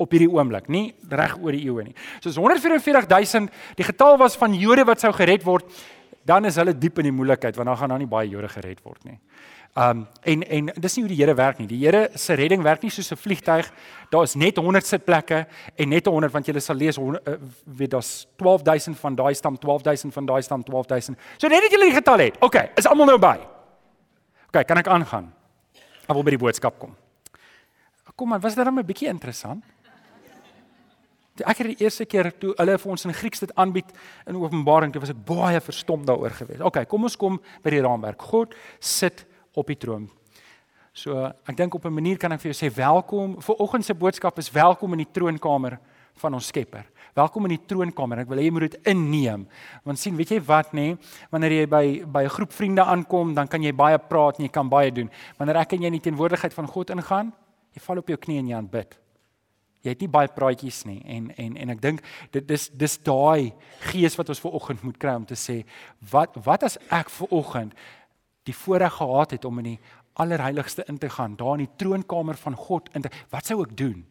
op 0.00 0.14
hierdie 0.16 0.30
oomblik, 0.30 0.68
nie 0.72 0.90
reg 1.12 1.36
oor 1.38 1.56
die 1.56 1.64
eeue 1.68 1.84
nie. 1.84 1.96
So 2.20 2.32
as 2.32 2.38
144000 2.40 3.50
die 3.78 3.86
getal 3.86 4.18
was 4.20 4.38
van 4.40 4.56
Jode 4.56 4.86
wat 4.88 5.02
sou 5.02 5.12
gered 5.16 5.44
word, 5.46 5.68
dan 6.24 6.44
is 6.48 6.56
hulle 6.60 6.74
diep 6.76 7.00
in 7.00 7.10
die 7.10 7.16
moeilikheid 7.16 7.56
want 7.56 7.68
dan 7.68 7.78
gaan 7.80 7.94
daar 7.94 8.02
nie 8.02 8.10
baie 8.10 8.28
Jode 8.28 8.48
gered 8.52 8.80
word 8.84 9.04
nie. 9.04 9.18
Um 9.78 10.06
en 10.26 10.42
en 10.42 10.70
dis 10.82 10.96
nie 10.96 11.04
hoe 11.04 11.12
die 11.12 11.18
Here 11.20 11.34
werk 11.38 11.60
nie. 11.60 11.68
Die 11.70 11.78
Here 11.78 12.08
se 12.18 12.34
redding 12.34 12.62
werk 12.66 12.82
nie 12.82 12.90
soos 12.90 13.12
'n 13.12 13.16
vliegtyg. 13.16 13.70
Daar 14.10 14.22
is 14.22 14.34
net 14.34 14.56
100 14.56 14.86
sitplekke 14.86 15.46
en 15.76 15.88
net 15.88 16.06
100 16.06 16.32
want 16.32 16.46
jy 16.46 16.58
sal 16.58 16.76
lees 16.76 16.98
uh, 16.98 17.36
weet 17.64 17.90
daar's 17.90 18.26
12000 18.36 18.98
van 18.98 19.14
daai 19.14 19.34
stam, 19.34 19.56
12000 19.58 20.12
van 20.12 20.26
daai 20.26 20.42
stam, 20.42 20.62
12000. 20.62 21.16
So 21.38 21.48
net 21.48 21.62
dat 21.62 21.70
jy 21.70 21.78
die 21.78 21.94
getal 21.94 22.18
het. 22.18 22.36
OK, 22.40 22.56
is 22.76 22.86
almal 22.86 23.06
nou 23.06 23.18
by. 23.18 23.38
OK, 24.48 24.66
kan 24.66 24.78
ek 24.78 24.88
aangaan? 24.88 25.32
Ek 26.08 26.14
wil 26.14 26.22
by 26.22 26.30
die 26.30 26.42
boodskap 26.42 26.78
kom. 26.78 26.96
Kom 28.16 28.28
maar, 28.28 28.40
was 28.40 28.54
dit 28.54 28.64
dan 28.64 28.74
'n 28.74 28.84
bietjie 28.84 29.08
interessant? 29.08 29.64
Ek 31.46 31.62
het 31.62 31.66
die 31.72 31.84
eerste 31.84 32.04
keer 32.04 32.30
toe 32.38 32.54
hulle 32.58 32.78
vir 32.78 32.90
ons 32.90 33.04
in 33.04 33.14
Grieks 33.14 33.40
dit 33.40 33.52
aanbied 33.54 33.90
in 34.26 34.36
Openbaring, 34.36 34.92
toe 34.92 35.00
was 35.00 35.10
ek 35.10 35.24
baie 35.26 35.60
verstom 35.60 36.04
daaroor 36.04 36.30
geweest. 36.30 36.64
OK, 36.66 36.84
kom 36.88 37.04
ons 37.08 37.16
kom 37.16 37.40
by 37.62 37.70
die 37.70 37.82
raamwerk. 37.84 38.22
God 38.22 38.54
sit 38.78 39.24
op 39.54 39.66
die 39.66 39.78
troon. 39.80 40.08
So, 40.92 41.14
ek 41.46 41.56
dink 41.56 41.74
op 41.74 41.84
'n 41.86 41.94
manier 41.94 42.18
kan 42.18 42.32
ek 42.32 42.40
vir 42.40 42.52
jou 42.52 42.58
sê 42.66 42.74
welkom. 42.74 43.40
Vir 43.40 43.56
oggend 43.56 43.84
se 43.84 43.94
boodskap 43.94 44.38
is 44.38 44.50
welkom 44.50 44.92
in 44.92 44.98
die 44.98 45.12
troonkamer 45.12 45.78
van 46.14 46.34
ons 46.34 46.46
Skepper. 46.46 46.84
Welkom 47.14 47.44
in 47.44 47.56
die 47.56 47.66
troonkamer. 47.66 48.20
Ek 48.20 48.28
wil 48.28 48.38
hê 48.38 48.44
jy 48.44 48.50
moet 48.50 48.70
dit 48.70 48.80
inneem. 48.86 49.46
Want 49.84 49.98
sien, 49.98 50.16
weet 50.16 50.28
jy 50.30 50.40
wat 50.40 50.72
nê, 50.72 50.98
wanneer 51.30 51.50
jy 51.50 51.66
by 51.66 52.04
by 52.06 52.24
'n 52.24 52.28
groep 52.28 52.52
vriende 52.52 52.84
aankom, 52.84 53.34
dan 53.34 53.48
kan 53.48 53.62
jy 53.62 53.72
baie 53.72 53.98
praat 53.98 54.38
en 54.38 54.44
jy 54.44 54.50
kan 54.50 54.68
baie 54.68 54.90
doen. 54.90 55.10
Wanneer 55.38 55.56
ek 55.56 55.72
en 55.72 55.80
jy 55.80 55.86
in 55.86 55.98
die 56.00 56.10
teenwoordigheid 56.10 56.54
van 56.54 56.66
God 56.66 56.90
ingaan, 56.90 57.32
jy 57.72 57.80
val 57.80 57.98
op 57.98 58.08
jou 58.08 58.16
knie 58.16 58.38
en 58.38 58.48
jy 58.48 58.56
aanbid. 58.56 58.98
Jy 59.82 59.94
het 59.94 60.00
nie 60.00 60.08
baie 60.12 60.28
praatjies 60.28 60.84
nie 60.84 61.00
en 61.06 61.30
en 61.36 61.56
en 61.56 61.70
ek 61.70 61.80
dink 61.80 62.02
dit 62.32 62.46
dis 62.48 62.68
dis 62.68 62.98
daai 62.98 63.52
gees 63.92 64.16
wat 64.18 64.28
ons 64.28 64.40
ver 64.40 64.52
oggend 64.52 64.82
moet 64.82 64.98
kry 64.98 65.14
om 65.14 65.24
te 65.24 65.38
sê 65.38 65.64
wat 66.12 66.36
wat 66.44 66.62
as 66.62 66.78
ek 66.90 67.08
ver 67.10 67.32
oggend 67.32 67.72
die 68.44 68.56
voorreg 68.56 68.92
gehad 68.92 69.30
het 69.30 69.44
om 69.44 69.58
in 69.58 69.64
die 69.64 69.80
allerheiligste 70.20 70.84
in 70.86 70.98
te 70.98 71.08
gaan, 71.10 71.36
daar 71.36 71.56
in 71.58 71.66
die 71.66 71.76
troonkamer 71.76 72.36
van 72.36 72.56
God 72.56 72.90
in 72.94 73.06
te 73.06 73.12
wat 73.32 73.48
sou 73.48 73.60
ek 73.64 73.76
doen? 73.76 74.02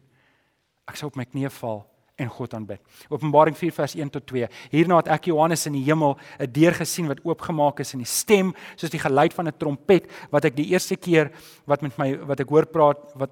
Ek 0.88 0.98
sou 0.98 1.10
op 1.10 1.18
my 1.18 1.26
knieë 1.28 1.52
val 1.60 1.84
en 2.20 2.28
God 2.28 2.54
aanbid. 2.56 2.80
Openbaring 3.08 3.56
4 3.56 3.72
vers 3.72 3.94
1 3.96 4.10
tot 4.12 4.26
2. 4.28 4.48
Hierna 4.72 4.98
het 5.00 5.08
ek 5.14 5.30
Johannes 5.30 5.64
in 5.70 5.78
die 5.78 5.86
hemel 5.86 6.18
'n 6.38 6.52
deur 6.52 6.74
gesien 6.74 7.08
wat 7.08 7.22
oopgemaak 7.24 7.80
is 7.80 7.94
en 7.94 8.02
die 8.02 8.10
stem 8.10 8.54
soos 8.76 8.90
die 8.90 9.00
geluid 9.00 9.32
van 9.32 9.48
'n 9.48 9.56
trompet 9.58 10.10
wat 10.30 10.44
ek 10.44 10.56
die 10.56 10.70
eerste 10.72 10.96
keer 10.96 11.30
wat 11.66 11.82
met 11.82 11.96
my 11.98 12.16
wat 12.26 12.40
ek 12.40 12.48
hoor 12.48 12.66
praat 12.66 12.98
wat 13.14 13.30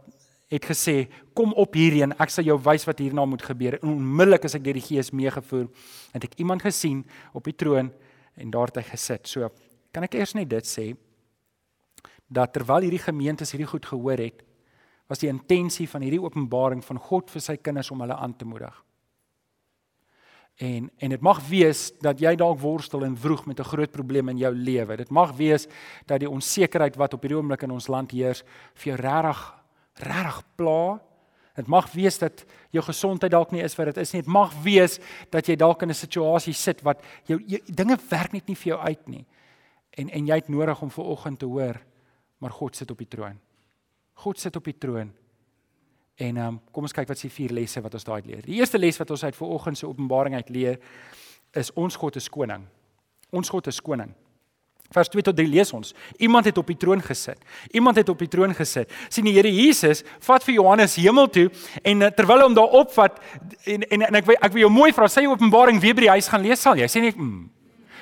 het 0.49 0.65
gesê 0.65 1.09
kom 1.37 1.53
op 1.61 1.77
hierheen 1.77 2.15
ek 2.17 2.33
sal 2.33 2.47
jou 2.47 2.57
wys 2.65 2.87
wat 2.89 3.01
hierna 3.03 3.25
moet 3.29 3.45
gebeur. 3.45 3.79
En 3.83 3.95
onmiddellik 3.97 4.49
as 4.49 4.57
ek 4.57 4.65
deur 4.65 4.79
die 4.79 4.85
gees 4.85 5.13
meegevoer 5.13 5.69
het 6.15 6.25
ek 6.25 6.39
iemand 6.41 6.65
gesien 6.65 7.05
op 7.37 7.45
die 7.45 7.57
troon 7.57 7.93
en 8.39 8.51
daar 8.51 8.73
het 8.73 8.81
hy 8.81 8.87
gesit. 8.91 9.29
So 9.29 9.51
kan 9.93 10.05
ek 10.09 10.17
eers 10.17 10.35
net 10.35 10.49
dit 10.49 10.69
sê? 10.69 10.91
Dat 12.29 12.53
terwyl 12.57 12.87
hierdie 12.87 13.03
gemeentes 13.03 13.53
hierdie 13.53 13.69
goed 13.69 13.87
gehoor 13.89 14.21
het 14.21 14.45
was 15.09 15.23
die 15.23 15.31
intensie 15.33 15.89
van 15.89 16.05
hierdie 16.05 16.21
openbaring 16.21 16.83
van 16.85 17.01
God 17.01 17.31
vir 17.33 17.41
sy 17.41 17.57
kinders 17.57 17.89
om 17.93 18.03
hulle 18.05 18.17
aan 18.17 18.35
te 18.37 18.45
moedig. 18.45 18.75
En 20.59 20.91
en 20.99 21.13
dit 21.15 21.23
mag 21.23 21.39
wees 21.49 21.93
dat 22.03 22.21
jy 22.21 22.35
dalk 22.37 22.59
worstel 22.61 23.07
en 23.07 23.17
vroeg 23.17 23.47
met 23.47 23.61
'n 23.61 23.71
groot 23.73 23.91
probleem 23.91 24.29
in 24.29 24.39
jou 24.39 24.55
lewe. 24.55 24.97
Dit 24.97 25.11
mag 25.11 25.37
wees 25.37 25.67
dat 26.07 26.21
die 26.21 26.31
onsekerheid 26.31 26.97
wat 26.97 27.15
op 27.15 27.23
hierdie 27.23 27.39
oomblik 27.39 27.63
in 27.63 27.71
ons 27.71 27.89
land 27.89 28.11
heers 28.11 28.43
vir 28.75 28.93
jou 28.93 28.97
regtig 28.97 29.58
regtig 30.01 30.43
pla. 30.57 30.99
Dit 31.59 31.67
mag 31.67 31.89
wees 31.93 32.19
dat 32.19 32.45
jou 32.71 32.85
gesondheid 32.85 33.33
dalk 33.33 33.51
nie 33.51 33.63
is 33.63 33.75
wat 33.79 33.91
dit 33.91 33.97
is 33.97 34.13
nie. 34.13 34.23
Dit 34.23 34.31
mag 34.31 34.55
wees 34.63 34.99
dat 35.31 35.49
jy 35.49 35.57
dalk 35.57 35.83
in 35.83 35.91
'n 35.91 35.95
situasie 35.95 36.55
sit 36.55 36.83
wat 36.83 37.03
jou, 37.27 37.41
jou 37.47 37.61
dinge 37.67 37.99
werk 38.11 38.33
net 38.33 38.47
nie 38.47 38.57
vir 38.57 38.75
jou 38.75 38.81
uit 38.81 39.09
nie. 39.09 39.27
En 39.91 40.09
en 40.09 40.27
jy 40.27 40.35
het 40.35 40.49
nodig 40.49 40.83
om 40.83 40.91
ver 40.91 41.05
oggend 41.05 41.39
te 41.39 41.47
hoor, 41.47 41.81
maar 42.39 42.51
God 42.51 42.77
sit 42.77 42.91
op 42.91 42.99
die 42.99 43.09
troon. 43.09 43.39
God 44.15 44.39
sit 44.39 44.57
op 44.57 44.65
die 44.65 44.79
troon. 44.79 45.13
En 46.19 46.37
ehm 46.37 46.47
um, 46.47 46.61
kom 46.73 46.83
ons 46.83 46.93
kyk 46.93 47.09
wat 47.09 47.17
is 47.17 47.23
die 47.23 47.31
vier 47.31 47.53
lesse 47.53 47.81
wat 47.81 47.95
ons 47.95 48.05
daai 48.05 48.23
leer. 48.27 48.43
Die 48.43 48.59
eerste 48.59 48.79
les 48.79 48.99
wat 48.99 49.11
ons 49.11 49.25
uit 49.25 49.37
ver 49.37 49.47
oggend 49.47 49.79
se 49.79 49.87
openbaring 49.87 50.35
uit 50.35 50.49
leer 50.49 50.79
is 51.53 51.71
ons 51.73 51.97
God 51.97 52.17
is 52.17 52.29
koning. 52.29 52.67
Ons 53.31 53.49
God 53.49 53.67
is 53.67 53.81
koning. 53.81 54.15
Vers 54.95 55.11
2 55.13 55.23
tot 55.23 55.37
3 55.37 55.49
lees 55.53 55.73
ons. 55.77 55.93
Iemand 56.17 56.47
het 56.49 56.59
op 56.59 56.67
die 56.67 56.77
troon 56.77 57.03
gesit. 57.05 57.37
Iemand 57.77 57.97
het 58.01 58.09
op 58.09 58.19
die 58.19 58.29
troon 58.29 58.55
gesit. 58.57 58.91
sien 59.09 59.25
die 59.25 59.35
Here 59.37 59.51
Jesus 59.53 60.03
vat 60.25 60.45
vir 60.45 60.55
Johannes 60.55 60.97
hemel 60.97 61.29
toe 61.29 61.51
en 61.83 62.03
eh, 62.03 62.11
terwyl 62.11 62.41
hy 62.41 62.49
hom 62.49 62.57
daar 62.57 62.73
opvat 62.81 63.21
en 63.65 63.83
en, 63.83 64.03
en 64.09 64.15
ek 64.15 64.27
wil 64.27 64.41
ek 64.41 64.53
wil 64.53 64.65
jou 64.65 64.73
mooi 64.73 64.93
vra, 64.93 65.09
sê 65.09 65.23
jy 65.23 65.29
Openbaring 65.29 65.81
weer 65.81 65.95
by 65.95 66.07
die 66.07 66.15
huis 66.17 66.29
gaan 66.29 66.43
lees 66.43 66.61
sal 66.65 66.79
jy? 66.81 66.89
Sê 66.89 67.05
net 67.05 67.17
mm. 67.17 67.58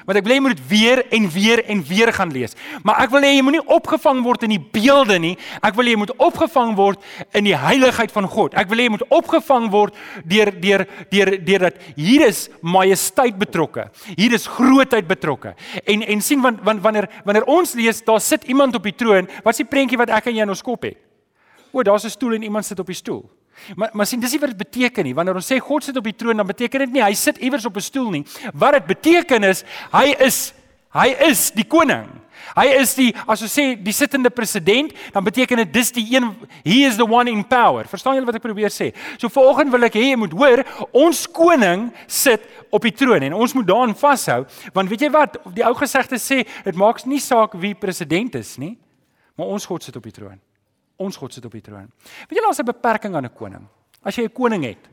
Want 0.06 0.20
ek 0.20 0.24
wil 0.26 0.32
hê 0.32 0.38
jy 0.38 0.44
moet 0.44 0.60
weer 0.70 1.02
en 1.16 1.24
weer 1.34 1.62
en 1.66 1.82
weer 1.82 2.12
gaan 2.14 2.32
lees. 2.32 2.54
Maar 2.86 3.00
ek 3.04 3.10
wil 3.10 3.24
hê 3.26 3.32
jy 3.34 3.42
moenie 3.42 3.62
opgevang 3.74 4.22
word 4.22 4.44
in 4.46 4.54
die 4.54 4.60
beelde 4.60 5.18
nie. 5.22 5.34
Ek 5.66 5.74
wil 5.74 5.88
hê 5.88 5.96
jy 5.96 6.00
moet 6.04 6.12
opgevang 6.22 6.76
word 6.78 7.02
in 7.34 7.48
die 7.48 7.56
heiligheid 7.58 8.14
van 8.14 8.28
God. 8.30 8.54
Ek 8.54 8.70
wil 8.70 8.78
hê 8.78 8.86
jy 8.86 8.94
moet 8.94 9.06
opgevang 9.10 9.66
word 9.72 9.98
deur 10.24 10.52
deur 10.62 10.86
deur 11.10 11.32
deur 11.48 11.66
dat 11.68 11.80
hier 11.96 12.26
is 12.28 12.46
majesteit 12.62 13.38
betrokke. 13.40 13.88
Hier 14.14 14.32
is 14.36 14.46
grootheid 14.46 15.08
betrokke. 15.10 15.56
En 15.84 16.06
en 16.06 16.22
sien 16.22 16.44
want 16.44 16.62
want 16.62 16.84
wanneer 16.86 17.10
wanneer 17.26 17.48
ons 17.50 17.74
lees 17.74 18.04
daar 18.06 18.22
sit 18.22 18.46
iemand 18.46 18.78
op 18.78 18.86
die 18.86 18.94
troon, 18.94 19.26
wat 19.42 19.56
is 19.56 19.64
die 19.64 19.70
prentjie 19.70 19.98
wat 19.98 20.14
ek 20.14 20.30
en 20.30 20.38
jy 20.38 20.46
in 20.46 20.54
ons 20.54 20.62
kop 20.62 20.86
het? 20.86 21.02
O, 21.72 21.82
daar's 21.82 22.04
'n 22.06 22.10
stoel 22.10 22.34
en 22.34 22.42
iemand 22.42 22.64
sit 22.64 22.78
op 22.78 22.86
die 22.86 22.94
stoel. 22.94 23.26
Maar 23.74 23.90
maar 23.92 24.06
sien 24.06 24.20
dis 24.20 24.32
nie 24.32 24.40
wat 24.40 24.52
dit 24.54 24.62
beteken 24.64 25.04
nie. 25.04 25.14
Wanneer 25.14 25.38
ons 25.40 25.48
sê 25.52 25.58
God 25.62 25.84
sit 25.84 25.96
op 25.96 26.04
die 26.04 26.16
troon, 26.16 26.36
dan 26.36 26.46
beteken 26.46 26.86
dit 26.86 26.98
nie 26.98 27.02
hy 27.04 27.14
sit 27.14 27.38
iewers 27.38 27.66
op 27.66 27.76
'n 27.76 27.80
stoel 27.80 28.10
nie. 28.10 28.24
Wat 28.54 28.72
dit 28.72 28.86
beteken 28.86 29.44
is 29.44 29.64
hy 29.92 30.14
is 30.18 30.52
hy 30.92 31.08
is 31.28 31.50
die 31.50 31.64
koning. 31.64 32.08
Hy 32.54 32.66
is 32.78 32.94
die 32.94 33.10
as 33.26 33.42
ons 33.42 33.52
sê 33.52 33.74
die 33.80 33.92
sittende 33.92 34.30
president, 34.30 34.92
dan 35.12 35.24
beteken 35.24 35.56
dit 35.64 35.72
dis 35.72 35.92
die 35.92 36.06
een 36.14 36.28
he 36.64 36.86
is 36.86 36.96
the 36.96 37.06
one 37.06 37.30
in 37.30 37.44
power. 37.44 37.84
Verstaan 37.88 38.14
julle 38.14 38.26
wat 38.26 38.38
ek 38.38 38.42
probeer 38.42 38.72
sê? 38.72 38.92
So 39.18 39.28
vanoggend 39.28 39.72
wil 39.74 39.88
ek 39.88 39.98
hê 39.98 40.10
jy 40.12 40.16
moet 40.20 40.32
hoor, 40.32 40.62
ons 40.92 41.26
koning 41.26 41.90
sit 42.06 42.42
op 42.70 42.82
die 42.82 42.94
troon 42.94 43.22
en 43.22 43.34
ons 43.34 43.54
moet 43.56 43.66
daaraan 43.66 43.96
vashou, 43.98 44.44
want 44.72 44.88
weet 44.88 45.06
jy 45.06 45.10
wat? 45.10 45.38
Die 45.56 45.64
ou 45.66 45.74
gesegde 45.74 46.20
sê 46.22 46.44
dit 46.64 46.76
maak 46.76 47.04
nie 47.06 47.20
saak 47.20 47.56
wie 47.60 47.74
president 47.74 48.34
is 48.34 48.56
nie, 48.58 48.76
maar 49.36 49.46
ons 49.46 49.66
God 49.66 49.82
sit 49.82 49.96
op 49.96 50.06
die 50.06 50.14
troon. 50.14 50.38
Ons 50.96 51.16
God 51.16 51.32
sit 51.32 51.44
op 51.44 51.52
die 51.52 51.64
troon. 51.64 51.90
Weet 52.28 52.38
julle 52.38 52.48
daar's 52.48 52.60
'n 52.60 52.64
beperking 52.64 53.14
aan 53.14 53.24
'n 53.24 53.34
koning. 53.34 53.66
As 54.02 54.16
jy 54.16 54.24
'n 54.24 54.32
koning 54.32 54.64
het, 54.64 54.88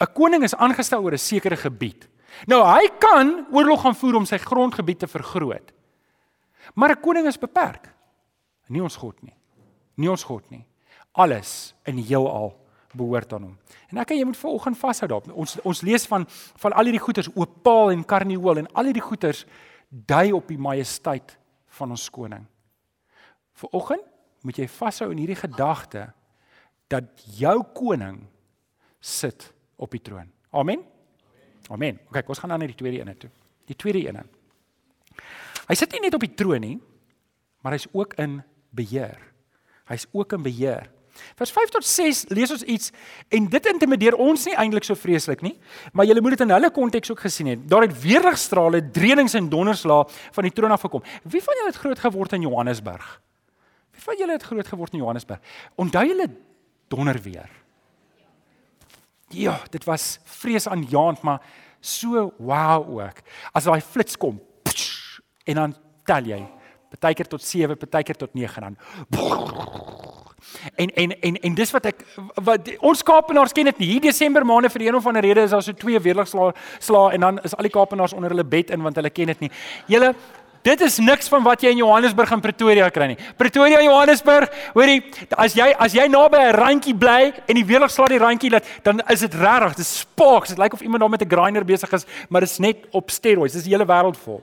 'n 0.00 0.12
koning 0.14 0.42
is 0.42 0.54
aangestel 0.54 1.02
oor 1.02 1.12
'n 1.12 1.18
sekere 1.18 1.56
gebied. 1.56 2.08
Nou 2.46 2.62
hy 2.66 2.88
kan 2.98 3.46
oorlog 3.52 3.80
gaan 3.80 3.94
voer 3.94 4.14
om 4.14 4.26
sy 4.26 4.38
grondgebied 4.38 4.98
te 4.98 5.06
vergroot. 5.06 5.72
Maar 6.74 6.90
'n 6.90 7.00
koning 7.00 7.26
is 7.26 7.38
beperk. 7.38 7.92
Nie 8.68 8.82
ons 8.82 8.96
God 8.96 9.22
nie. 9.22 9.34
Nie 9.94 10.10
ons 10.10 10.24
God 10.24 10.50
nie. 10.50 10.64
Alles 11.12 11.74
in 11.84 11.96
die 11.96 12.04
heelal 12.04 12.56
behoort 12.94 13.32
aan 13.32 13.42
hom. 13.42 13.58
En 13.90 13.98
ek 13.98 14.10
en 14.10 14.18
jy 14.18 14.24
moet 14.24 14.36
vanoggend 14.36 14.78
vashou 14.78 15.08
daarop. 15.08 15.28
Ons 15.32 15.58
ons 15.62 15.82
lees 15.82 16.06
van 16.06 16.26
van 16.62 16.72
al 16.72 16.84
hierdie 16.84 17.02
goeters, 17.02 17.28
opaal 17.34 17.90
en 17.90 18.04
karnieul 18.04 18.58
en 18.58 18.72
al 18.72 18.84
hierdie 18.84 19.02
goeters 19.02 19.44
dui 19.88 20.32
op 20.32 20.48
die 20.48 20.58
majesteit 20.58 21.36
van 21.78 21.90
ons 21.90 22.10
koning. 22.10 22.46
Vanoggend 23.52 24.02
moet 24.44 24.60
jy 24.60 24.68
vashou 24.68 25.10
in 25.12 25.20
hierdie 25.22 25.40
gedagte 25.40 26.08
dat 26.92 27.08
jou 27.38 27.56
koning 27.74 28.20
sit 29.00 29.48
op 29.80 29.92
die 29.94 30.02
troon. 30.04 30.28
Amen. 30.54 30.84
Amen. 31.72 31.98
OK, 32.10 32.28
ons 32.28 32.40
gaan 32.42 32.52
dan 32.52 32.60
na 32.62 32.68
die 32.68 32.78
tweede 32.78 33.00
een 33.00 33.18
toe. 33.18 33.30
Die 33.68 33.76
tweede 33.76 34.04
een. 34.04 34.20
Hy 35.64 35.76
sit 35.78 35.94
nie 35.96 36.04
net 36.04 36.16
op 36.16 36.24
die 36.24 36.34
troon 36.36 36.60
nie, 36.60 36.76
maar 37.64 37.76
hy's 37.76 37.88
ook 37.92 38.18
in 38.20 38.42
beheer. 38.74 39.16
Hy's 39.88 40.04
ook 40.12 40.36
in 40.36 40.44
beheer. 40.44 40.90
Vers 41.38 41.52
5 41.54 41.70
tot 41.76 41.86
6 41.86 42.24
lees 42.34 42.50
ons 42.50 42.64
iets 42.66 42.90
en 43.32 43.46
dit 43.50 43.66
intimideer 43.70 44.16
ons 44.18 44.46
nie 44.48 44.56
eintlik 44.58 44.86
so 44.86 44.98
vreeslik 44.98 45.44
nie, 45.46 45.54
maar 45.94 46.08
jy 46.08 46.16
moet 46.18 46.34
dit 46.34 46.42
in 46.46 46.54
hulle 46.56 46.70
konteks 46.74 47.12
ook 47.14 47.22
gesien 47.22 47.52
het. 47.52 47.62
Daar 47.70 47.86
het 47.86 47.94
weerligstrale, 48.02 48.82
dreuns 48.94 49.36
en 49.38 49.48
donderslae 49.48 50.08
van 50.34 50.48
die 50.48 50.52
troon 50.52 50.74
af 50.74 50.82
gekom. 50.86 51.04
Wie 51.22 51.42
van 51.44 51.60
julle 51.60 51.70
het 51.70 51.80
groot 51.84 52.02
geword 52.02 52.34
in 52.34 52.48
Johannesburg? 52.48 53.06
Van 54.04 54.16
julle 54.20 54.36
het 54.36 54.42
groot 54.42 54.68
geword 54.68 54.92
in 54.92 55.00
Johannesburg? 55.00 55.40
Onthou 55.80 56.04
julle 56.06 56.28
donder 56.92 57.20
weer? 57.22 57.50
Ja, 59.28 59.60
dit 59.70 59.84
was 59.84 60.18
vreesaanjaend, 60.24 61.22
maar 61.22 61.40
so 61.80 62.32
wow 62.36 62.98
ook. 62.98 63.22
As 63.52 63.64
daai 63.64 63.80
flits 63.80 64.16
kom 64.16 64.40
psh, 64.62 65.20
en 65.44 65.60
dan 65.60 65.76
tel 66.04 66.28
jy 66.28 66.42
partykeer 66.94 67.28
tot 67.32 67.42
7, 67.42 67.76
partykeer 67.80 68.20
tot 68.20 68.34
9 68.36 68.68
dan. 68.68 68.76
En 70.74 70.92
en 70.94 71.16
en 71.20 71.36
en 71.40 71.54
dis 71.54 71.72
wat 71.74 71.88
ek 71.90 72.04
wat 72.46 72.68
ons 72.84 73.02
Kaapenaars 73.02 73.52
ken 73.56 73.68
dit 73.72 73.82
nie. 73.82 73.88
Hier 73.94 74.04
Desember 74.04 74.44
maande 74.46 74.70
vir 74.70 74.86
een 74.86 74.96
of 75.00 75.06
ander 75.06 75.24
rede 75.24 75.48
is 75.48 75.50
daar 75.56 75.64
so 75.64 75.72
twee 75.72 76.00
weerligslaa 76.00 76.52
sla 76.78 77.08
en 77.16 77.20
dan 77.20 77.40
is 77.42 77.56
al 77.56 77.66
die 77.66 77.72
Kaapenaars 77.74 78.12
onder 78.12 78.30
hulle 78.30 78.44
bed 78.44 78.70
in 78.70 78.84
want 78.84 79.00
hulle 79.00 79.10
ken 79.10 79.32
dit 79.32 79.46
nie. 79.46 79.50
Julle 79.90 80.14
Dit 80.64 80.80
is 80.80 80.96
niks 80.96 81.26
van 81.28 81.42
wat 81.44 81.60
jy 81.60 81.74
in 81.74 81.82
Johannesburg 81.82 82.30
en 82.32 82.40
Pretoria 82.40 82.86
kry 82.88 83.10
nie. 83.10 83.18
Pretoria 83.36 83.82
en 83.82 83.84
Johannesburg, 83.84 84.48
hoorie, 84.72 85.02
as 85.36 85.52
jy 85.58 85.66
as 85.76 85.92
jy 85.92 86.06
naby 86.08 86.40
'n 86.40 86.54
randjie 86.56 86.94
bly 86.96 87.34
en 87.48 87.58
die 87.58 87.64
weerlig 87.68 87.90
slaat 87.92 88.08
die 88.08 88.18
randjie 88.18 88.50
laat, 88.50 88.64
dan 88.82 89.02
is 89.12 89.20
dit 89.20 89.34
regtig, 89.34 89.76
dit 89.76 89.86
sparks. 89.86 90.48
Dit 90.48 90.58
lyk 90.58 90.72
of 90.72 90.80
iemand 90.80 91.00
daar 91.00 91.10
met 91.10 91.20
'n 91.20 91.28
grinder 91.28 91.64
besig 91.64 91.92
is, 91.92 92.06
maar 92.30 92.40
dit 92.40 92.50
is 92.50 92.58
net 92.58 92.76
op 92.92 93.10
steroids. 93.10 93.52
Dit 93.52 93.60
is 93.60 93.68
die 93.68 93.76
hele 93.76 93.84
wêreld 93.84 94.16
vol. 94.16 94.42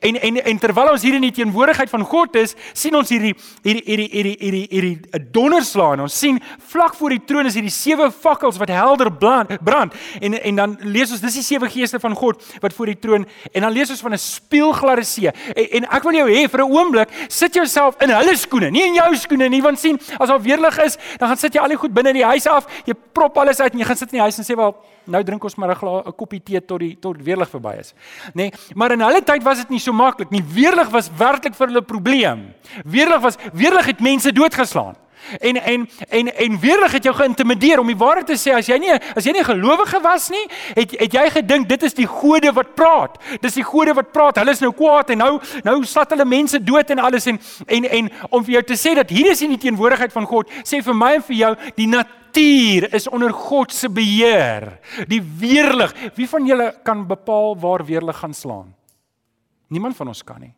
En 0.00 0.16
en 0.16 0.44
en 0.44 0.58
terwyl 0.58 0.90
ons 0.92 1.02
hier 1.02 1.14
in 1.14 1.20
die 1.20 1.32
teenwoordigheid 1.32 1.90
van 1.90 2.02
God 2.04 2.36
is, 2.36 2.54
sien 2.72 2.94
ons 2.94 3.08
hierdie 3.08 3.34
hierdie 3.62 3.84
hierdie 3.84 4.08
hierdie 4.10 4.36
hierdie 4.40 4.66
hierdie 4.70 5.00
'n 5.12 5.28
donderslaan. 5.32 6.00
Ons 6.00 6.18
sien 6.18 6.40
vlak 6.58 6.94
voor 6.94 7.10
die 7.10 7.24
troon 7.26 7.46
is 7.46 7.54
hierdie 7.54 7.70
sewe 7.70 8.10
fakkels 8.10 8.56
wat 8.56 8.68
helder 8.68 9.12
brand. 9.12 9.94
En 10.20 10.42
en 10.42 10.56
dan 10.56 10.78
lees 10.80 11.10
ons 11.10 11.20
dis 11.20 11.34
die 11.34 11.42
sewe 11.42 11.68
geeste 11.68 12.00
van 12.00 12.14
God 12.14 12.42
wat 12.60 12.72
voor 12.72 12.86
die 12.86 12.98
troon 12.98 13.26
en 13.52 13.60
dan 13.60 13.72
lees 13.72 13.90
ons 13.90 14.00
van 14.00 14.12
'n 14.12 14.18
spieelgladde 14.18 15.04
see 15.04 15.30
en, 15.58 15.66
en 15.78 15.88
ek 15.98 16.06
wil 16.08 16.18
jou 16.20 16.28
hê 16.30 16.44
vir 16.50 16.62
'n 16.64 16.72
oomblik, 16.72 17.08
sit 17.28 17.54
jouself 17.54 17.96
in 18.02 18.10
hulle 18.14 18.36
skoene, 18.36 18.70
nie 18.70 18.84
in 18.86 18.94
jou 18.94 19.10
skoene 19.16 19.48
nie, 19.48 19.62
want 19.62 19.78
sien, 19.78 19.98
as 20.18 20.28
daar 20.28 20.42
weerlig 20.42 20.78
is, 20.84 20.98
dan 21.18 21.28
gaan 21.28 21.36
sit 21.40 21.54
jy 21.54 21.60
al 21.60 21.68
die 21.68 21.80
goed 21.80 21.94
binne 21.94 22.10
in 22.14 22.20
die 22.20 22.24
huis 22.24 22.46
af, 22.46 22.66
jy 22.86 22.94
prop 23.12 23.36
alles 23.38 23.60
uit 23.60 23.72
en 23.72 23.78
jy 23.78 23.84
gaan 23.84 23.96
sit 23.96 24.12
in 24.12 24.18
die 24.18 24.26
huis 24.26 24.38
en 24.38 24.44
sê 24.44 24.56
wel, 24.56 24.74
nou 25.06 25.22
drink 25.24 25.44
ons 25.44 25.56
maar 25.56 25.74
'n 25.74 26.12
koppie 26.12 26.40
tee 26.40 26.60
tot 26.60 26.80
die 26.80 26.96
tot 27.00 27.16
weerlig 27.16 27.48
verby 27.48 27.78
is. 27.80 27.94
Nê? 28.34 28.48
Nee, 28.48 28.52
maar 28.74 28.92
in 28.92 29.00
hulle 29.00 29.22
tyd 29.22 29.42
was 29.42 29.58
dit 29.58 29.70
nie 29.70 29.80
so 29.80 29.92
maklik 29.92 30.30
nie. 30.30 30.42
Weerlig 30.42 30.90
was 30.90 31.10
werklik 31.16 31.54
vir 31.54 31.66
hulle 31.66 31.82
probleem. 31.82 32.54
Weerlig 32.84 33.20
was 33.20 33.36
weerlig 33.52 33.86
het 33.86 34.00
mense 34.00 34.32
doodgeslaan. 34.32 34.96
En 35.40 35.56
en 35.56 35.88
en 36.08 36.34
en 36.34 36.60
weerlig 36.60 36.92
het 36.92 37.04
jou 37.04 37.14
geïntimideer 37.14 37.80
om 37.80 37.86
die 37.86 37.98
waarheid 37.98 38.26
te 38.26 38.38
sê 38.38 38.54
as 38.56 38.68
jy 38.70 38.78
nie 38.78 38.92
as 38.92 39.24
jy 39.24 39.32
nie 39.36 39.44
gelowige 39.44 40.00
was 40.04 40.28
nie, 40.30 40.44
het 40.74 40.94
het 41.00 41.12
jy 41.14 41.26
gedink 41.38 41.68
dit 41.68 41.82
is 41.82 41.94
die 41.94 42.06
gode 42.08 42.52
wat 42.56 42.74
praat. 42.74 43.18
Dis 43.42 43.58
die 43.58 43.66
gode 43.66 43.94
wat 43.94 44.12
praat. 44.12 44.40
Hulle 44.40 44.54
is 44.56 44.62
nou 44.64 44.72
kwaad 44.76 45.10
en 45.14 45.22
nou 45.24 45.32
nou 45.66 45.76
slat 45.84 46.14
hulle 46.14 46.28
mense 46.28 46.60
dood 46.64 46.90
en 46.90 47.04
alles 47.08 47.26
en 47.26 47.40
en 47.66 47.84
en 47.84 48.10
om 48.30 48.44
vir 48.44 48.58
jou 48.58 48.64
te 48.72 48.78
sê 48.78 48.94
dat 48.98 49.10
hier 49.10 49.32
is 49.32 49.42
in 49.42 49.54
die 49.54 49.62
teenwoordigheid 49.68 50.12
van 50.14 50.26
God, 50.28 50.50
sê 50.64 50.82
vir 50.84 50.96
my 50.96 51.12
en 51.18 51.26
vir 51.28 51.36
jou, 51.42 51.52
die 51.76 51.88
natuur 51.90 52.88
is 52.94 53.08
onder 53.08 53.32
God 53.34 53.72
se 53.74 53.90
beheer. 53.92 54.78
Die 55.10 55.22
weerlig. 55.22 55.94
Wie 56.16 56.28
van 56.28 56.46
julle 56.46 56.72
kan 56.84 57.06
bepaal 57.08 57.56
waar 57.60 57.84
weerlig 57.86 58.20
gaan 58.22 58.34
slaan? 58.34 58.74
Niemand 59.68 59.96
van 59.96 60.08
ons 60.08 60.24
kan 60.24 60.40
nie. 60.40 60.54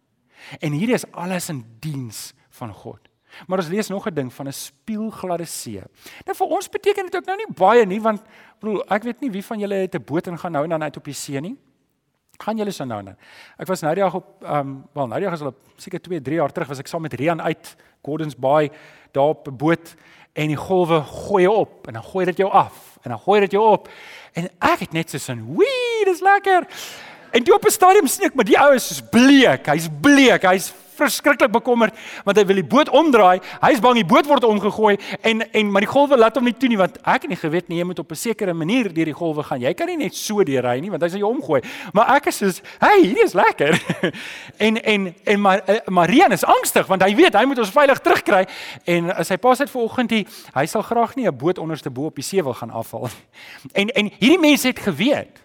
En 0.61 0.73
hier 0.73 0.95
is 0.95 1.07
alles 1.13 1.49
in 1.53 1.65
diens 1.81 2.31
van 2.51 2.73
God. 2.75 3.10
Maar 3.47 3.59
ons 3.59 3.69
lees 3.69 3.89
nog 3.89 4.07
'n 4.07 4.15
ding 4.15 4.33
van 4.33 4.47
'n 4.47 4.53
spieelgladde 4.53 5.45
see. 5.45 5.83
Nou 6.25 6.37
vir 6.37 6.47
ons 6.47 6.69
beteken 6.69 7.05
dit 7.05 7.17
ook 7.17 7.25
nou 7.25 7.37
nie 7.37 7.55
baie 7.55 7.87
nie 7.87 8.01
want 8.01 8.23
bedoel 8.61 8.85
ek 8.89 9.03
weet 9.03 9.21
nie 9.21 9.31
wie 9.31 9.45
van 9.45 9.59
julle 9.59 9.75
het 9.75 9.95
'n 9.95 10.05
boot 10.05 10.27
en 10.27 10.39
gaan 10.39 10.53
nou 10.53 10.65
en 10.65 10.71
dan 10.71 10.83
uit 10.83 10.97
op 10.97 11.05
die 11.05 11.15
see 11.15 11.41
nie. 11.41 11.57
Gaan 12.39 12.57
julle 12.57 12.71
so 12.71 12.85
nou 12.85 12.99
en 12.99 13.05
dan. 13.05 13.17
Ek 13.59 13.67
was 13.67 13.81
nou 13.81 13.95
die 13.95 14.03
dag 14.03 14.15
op 14.15 14.43
ehm 14.43 14.59
um, 14.59 14.85
wel 14.93 15.07
nou 15.07 15.21
die 15.21 15.29
dag 15.29 15.35
is 15.35 15.45
al 15.45 15.55
seker 15.77 16.01
2, 16.01 16.21
3 16.21 16.37
jaar 16.37 16.53
terug 16.53 16.69
was 16.69 16.79
ek 16.79 16.87
saam 16.87 17.03
met 17.03 17.15
Rian 17.15 17.43
uit 17.43 17.77
Gordons 18.03 18.37
Bay 18.37 18.71
daar 19.13 19.29
op 19.29 19.49
'n 19.49 19.57
boot 19.57 19.95
en 20.33 20.47
die 20.47 20.57
golwe 20.57 21.03
gooi 21.03 21.43
jou 21.43 21.57
op 21.57 21.87
en 21.87 21.93
dan 21.93 22.03
gooi 22.03 22.25
dit 22.25 22.37
jou 22.37 22.51
af 22.51 22.99
en 23.03 23.11
dan 23.11 23.19
gooi 23.19 23.41
dit 23.41 23.51
jou 23.51 23.71
op 23.71 23.89
en 24.33 24.49
ek 24.59 24.79
het 24.79 24.93
net 24.93 25.11
so 25.11 25.19
sin, 25.19 25.57
"Wee, 25.57 26.05
dis 26.05 26.21
lekker." 26.21 26.67
En 27.31 27.45
die 27.45 27.55
op 27.55 27.65
'n 27.65 27.71
stadium 27.71 28.07
sneek, 28.07 28.35
maar 28.35 28.45
die 28.45 28.59
ou 28.59 28.75
is 28.75 29.03
bleek. 29.11 29.67
Hy's 29.67 29.89
bleek. 30.01 30.43
Hy's 30.43 30.75
verskriklik 31.01 31.53
bekommerd 31.55 31.97
want 32.25 32.39
hy 32.39 32.45
wil 32.49 32.61
die 32.61 32.67
boot 32.67 32.91
omdraai. 32.93 33.41
Hy's 33.65 33.81
bang 33.83 34.01
die 34.01 34.07
boot 34.07 34.29
word 34.29 34.45
omgegooi 34.45 34.97
en 35.27 35.43
en 35.53 35.73
maar 35.73 35.85
die 35.85 35.91
golwe 35.91 36.19
laat 36.19 36.37
hom 36.39 36.47
nie 36.49 36.57
toe 36.57 36.71
nie 36.71 36.79
want 36.81 36.99
ek 37.03 37.27
het 37.27 37.31
nie 37.33 37.41
geweet 37.41 37.69
nie 37.69 37.81
jy 37.81 37.87
moet 37.89 38.03
op 38.03 38.11
'n 38.13 38.17
sekere 38.17 38.55
manier 38.55 38.93
deur 38.93 39.11
die 39.11 39.17
golwe 39.17 39.43
gaan. 39.43 39.61
Jy 39.61 39.75
kan 39.75 39.87
nie 39.87 39.97
net 39.97 40.15
so 40.15 40.45
deur 40.45 40.63
ry 40.63 40.79
nie 40.81 40.91
want 40.91 41.03
hy 41.03 41.09
sal 41.09 41.19
jou 41.19 41.31
omgooi. 41.31 41.63
Maar 41.93 42.17
ek 42.17 42.27
is 42.27 42.37
soos, 42.37 42.63
"Hey, 42.79 43.03
hierdie 43.03 43.25
is 43.25 43.35
lekker." 43.35 43.81
en 44.67 44.83
en 44.83 45.15
en 45.25 45.41
maar 45.41 45.63
uh, 45.69 45.77
Marian 45.87 46.33
is 46.33 46.45
angstig 46.45 46.87
want 46.87 47.03
hy 47.03 47.15
weet 47.15 47.35
hy 47.35 47.45
moet 47.45 47.59
ons 47.59 47.71
veilig 47.71 47.99
terugkry 47.99 48.47
en 48.85 49.11
as 49.17 49.29
hy 49.29 49.37
pas 49.37 49.61
uit 49.61 49.71
vanoggend 49.71 50.11
hier, 50.11 50.27
hy 50.55 50.67
sal 50.67 50.83
graag 50.83 51.17
nie 51.17 51.27
'n 51.27 51.37
boot 51.37 51.59
onderste 51.59 51.91
bo 51.91 52.07
op 52.07 52.15
die 52.15 52.25
see 52.25 52.43
wil 52.43 52.55
gaan 52.55 52.71
afval. 52.71 53.09
en 53.81 53.89
en 53.89 54.11
hierdie 54.19 54.41
mense 54.41 54.67
het 54.67 54.79
geweet 54.79 55.41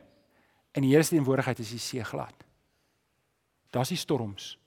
in 0.74 0.82
die 0.82 0.92
Here 0.92 1.04
se 1.04 1.16
teenwoordigheid 1.16 1.60
is 1.60 1.70
die 1.70 1.80
see 1.80 2.04
glad. 2.04 2.34
Daar's 3.72 3.90
die 3.90 3.98
storms 3.98 4.58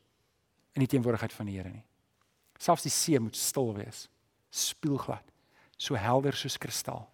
in 0.77 0.85
die 0.85 0.91
teenwoordigheid 0.91 1.33
van 1.33 1.49
die 1.49 1.57
Here 1.59 1.71
nie. 1.73 1.85
Selfs 2.59 2.87
die 2.87 2.93
see 2.93 3.21
moet 3.23 3.37
stil 3.39 3.71
wees, 3.77 4.07
spieelglad, 4.51 5.25
so 5.79 5.95
helder 5.99 6.37
soos 6.37 6.59
kristal. 6.59 7.07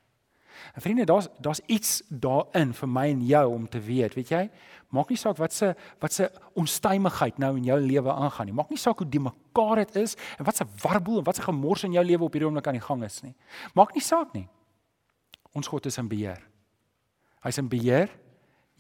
En 0.75 0.83
vriende, 0.83 1.05
daar's 1.05 1.29
daar's 1.39 1.61
iets 1.67 2.03
daarin 2.09 2.73
vir 2.75 2.89
my 2.89 3.09
en 3.11 3.23
jou 3.27 3.45
om 3.53 3.69
te 3.69 3.81
weet, 3.81 4.15
weet 4.15 4.31
jy? 4.31 4.43
Maak 4.95 5.11
nie 5.11 5.19
saak 5.19 5.39
wat 5.43 5.53
se 5.53 5.73
wat 6.03 6.13
se 6.13 6.29
onstuimigheid 6.55 7.39
nou 7.43 7.57
in 7.59 7.67
jou 7.69 7.79
lewe 7.81 8.13
aangaan 8.13 8.47
nie. 8.47 8.55
Maak 8.55 8.71
nie 8.71 8.79
saak 8.79 9.03
hoe 9.03 9.09
die 9.09 9.23
mekaar 9.23 9.83
dit 9.83 9.97
is 10.05 10.15
en 10.39 10.47
wat 10.47 10.57
se 10.57 10.67
warboel 10.83 11.19
en 11.21 11.27
wat 11.27 11.41
se 11.41 11.47
gemors 11.47 11.85
in 11.85 11.97
jou 11.99 12.05
lewe 12.05 12.25
op 12.25 12.33
hierdie 12.33 12.49
oomblik 12.49 12.71
aan 12.71 12.79
die 12.79 12.87
gang 12.87 13.03
is 13.05 13.21
nie. 13.27 13.35
Maak 13.75 13.95
nie 13.95 14.05
saak 14.05 14.35
nie. 14.35 14.47
Ons 15.55 15.71
God 15.71 15.87
is 15.87 15.99
in 15.99 16.09
beheer. 16.11 16.41
Hy's 17.45 17.59
in 17.59 17.69
beheer. 17.69 18.11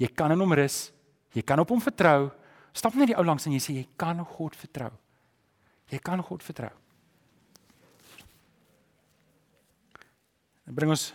Jy 0.00 0.10
kan 0.14 0.32
in 0.34 0.40
hom 0.42 0.54
rus. 0.54 0.88
Jy 1.34 1.42
kan 1.42 1.60
op 1.62 1.70
hom 1.70 1.82
vertrou. 1.82 2.30
Stap 2.74 2.96
net 2.98 3.12
die 3.12 3.18
ou 3.18 3.24
langs 3.26 3.46
en 3.46 3.54
jy 3.54 3.62
sê 3.62 3.76
jy 3.76 3.84
kan 4.00 4.18
God 4.26 4.56
vertrou. 4.58 4.90
Jy 5.92 6.00
kan 6.02 6.22
God 6.26 6.42
vertrou. 6.42 6.72
Dit 10.64 10.74
bring 10.74 10.90
ons 10.90 11.12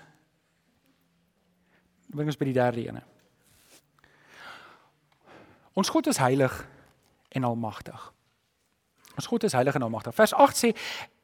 bring 2.09 2.29
ons 2.29 2.37
by 2.39 2.47
die 2.47 2.57
derde 2.57 2.85
ene. 2.87 3.03
Ons 5.77 5.91
God 5.93 6.09
is 6.11 6.19
heilig 6.21 6.55
en 7.35 7.45
almagtig. 7.45 8.07
Ons 9.19 9.27
God 9.29 9.45
is 9.45 9.53
heilig 9.53 9.75
en 9.75 9.85
almagtig. 9.85 10.15
Vers 10.17 10.33
8 10.33 10.57
sê 10.57 10.71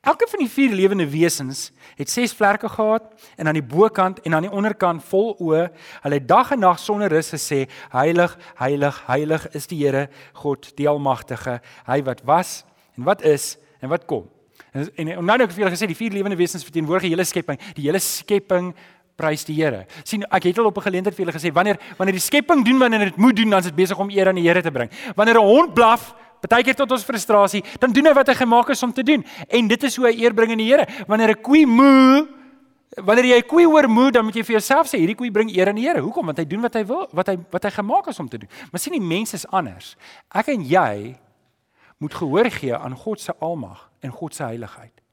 elke 0.06 0.28
van 0.30 0.44
die 0.44 0.50
vier 0.50 0.76
lewende 0.78 1.08
wesens 1.10 1.72
het 1.98 2.10
ses 2.12 2.34
vlerke 2.34 2.70
gehad 2.70 3.08
en 3.36 3.48
aan 3.50 3.58
die 3.58 3.66
bokant 3.66 4.22
en 4.24 4.38
aan 4.38 4.48
die 4.48 4.52
onderkant 4.52 5.04
vol 5.10 5.34
oë. 5.42 5.68
Hulle 6.06 6.20
het 6.20 6.28
dag 6.30 6.52
en 6.56 6.64
nag 6.64 6.80
sonder 6.80 7.12
rus 7.12 7.34
gesê: 7.34 7.66
Heilig, 7.94 8.38
heilig, 8.62 9.02
heilig 9.08 9.48
is 9.58 9.68
die 9.72 9.82
Here 9.84 10.08
God, 10.34 10.72
die 10.78 10.90
almagtige, 10.90 11.60
hy 11.90 12.02
wat 12.06 12.24
was 12.26 12.64
en 12.96 13.04
wat 13.04 13.26
is 13.26 13.56
en 13.82 13.90
wat 13.90 14.06
kom. 14.06 14.30
En, 14.72 14.86
en, 14.96 15.08
en 15.08 15.16
nou 15.16 15.24
nou 15.26 15.40
het 15.40 15.50
ek 15.50 15.56
vir 15.56 15.66
julle 15.66 15.76
gesê 15.76 15.88
die 15.90 15.98
vier 15.98 16.14
lewende 16.16 16.38
wesens 16.40 16.64
verteenwoordig 16.68 17.10
die 17.10 17.16
hele 17.16 17.28
skepping. 17.28 17.60
Die 17.78 17.88
hele 17.88 18.02
skepping 18.04 18.74
prys 19.16 19.46
die 19.48 19.56
Here. 19.56 19.86
sien 20.04 20.26
ek 20.28 20.50
het 20.50 20.60
al 20.60 20.66
op 20.68 20.78
'n 20.78 20.88
geleentheid 20.90 21.16
vir 21.16 21.26
julle 21.26 21.38
gesê 21.38 21.54
wanneer 21.54 21.80
wanneer 21.98 22.20
die 22.20 22.28
skepping 22.28 22.66
doen 22.66 22.80
wanneer 22.80 23.00
dit 23.12 23.18
moet 23.18 23.36
doen 23.36 23.50
dan 23.50 23.60
is 23.60 23.66
dit 23.66 23.76
besig 23.76 23.98
om 23.98 24.10
eer 24.10 24.28
aan 24.28 24.36
die 24.36 24.48
Here 24.48 24.62
te 24.62 24.72
bring. 24.72 24.90
Wanneer 25.16 25.40
'n 25.40 25.46
hond 25.46 25.74
blaf 25.74 26.14
Partykeer 26.46 26.78
tot 26.78 26.92
ons 26.92 27.04
frustrasie, 27.04 27.64
dan 27.82 27.94
doen 27.94 28.06
hy 28.06 28.14
wat 28.14 28.28
hy 28.28 28.36
gemaak 28.38 28.70
is 28.70 28.84
om 28.86 28.94
te 28.94 29.04
doen. 29.04 29.26
En 29.50 29.68
dit 29.68 29.84
is 29.84 29.96
hoe 29.98 30.06
hy 30.08 30.14
eer 30.22 30.34
bring 30.34 30.52
aan 30.54 30.62
die 30.62 30.70
Here. 30.70 30.86
Wanneer 31.08 31.34
'n 31.34 31.42
koe 31.42 31.66
moe, 31.66 32.28
wanneer 33.02 33.26
jy 33.26 33.38
'n 33.38 33.48
koe 33.48 33.66
hoor 33.66 33.90
moe, 33.90 34.12
dan 34.12 34.26
moet 34.26 34.36
jy 34.36 34.44
vir 34.44 34.56
jouself 34.60 34.88
sê 34.88 35.00
hierdie 35.00 35.16
koe 35.16 35.32
bring 35.32 35.50
eer 35.50 35.68
aan 35.68 35.76
die 35.76 35.88
Here. 35.88 36.02
Hoekom? 36.02 36.26
Want 36.26 36.38
hy 36.38 36.46
doen 36.46 36.62
wat 36.62 36.74
hy 36.74 36.86
wil, 36.86 37.08
wat 37.12 37.28
hy 37.28 37.38
wat 37.52 37.64
hy 37.64 37.70
gemaak 37.72 38.08
is 38.08 38.20
om 38.20 38.30
te 38.30 38.38
doen. 38.38 38.50
Maar 38.72 38.80
sien 38.80 38.94
die 38.94 39.02
mense 39.02 39.36
is 39.36 39.48
anders. 39.48 39.96
Ek 40.30 40.48
en 40.48 40.62
jy 40.62 41.16
moet 41.98 42.14
gehoor 42.14 42.50
gee 42.52 42.76
aan 42.76 42.96
God 42.96 43.20
se 43.20 43.34
almag 43.40 43.90
en 44.02 44.12
God 44.12 44.36
se 44.36 44.44
heiligheid. 44.44 45.05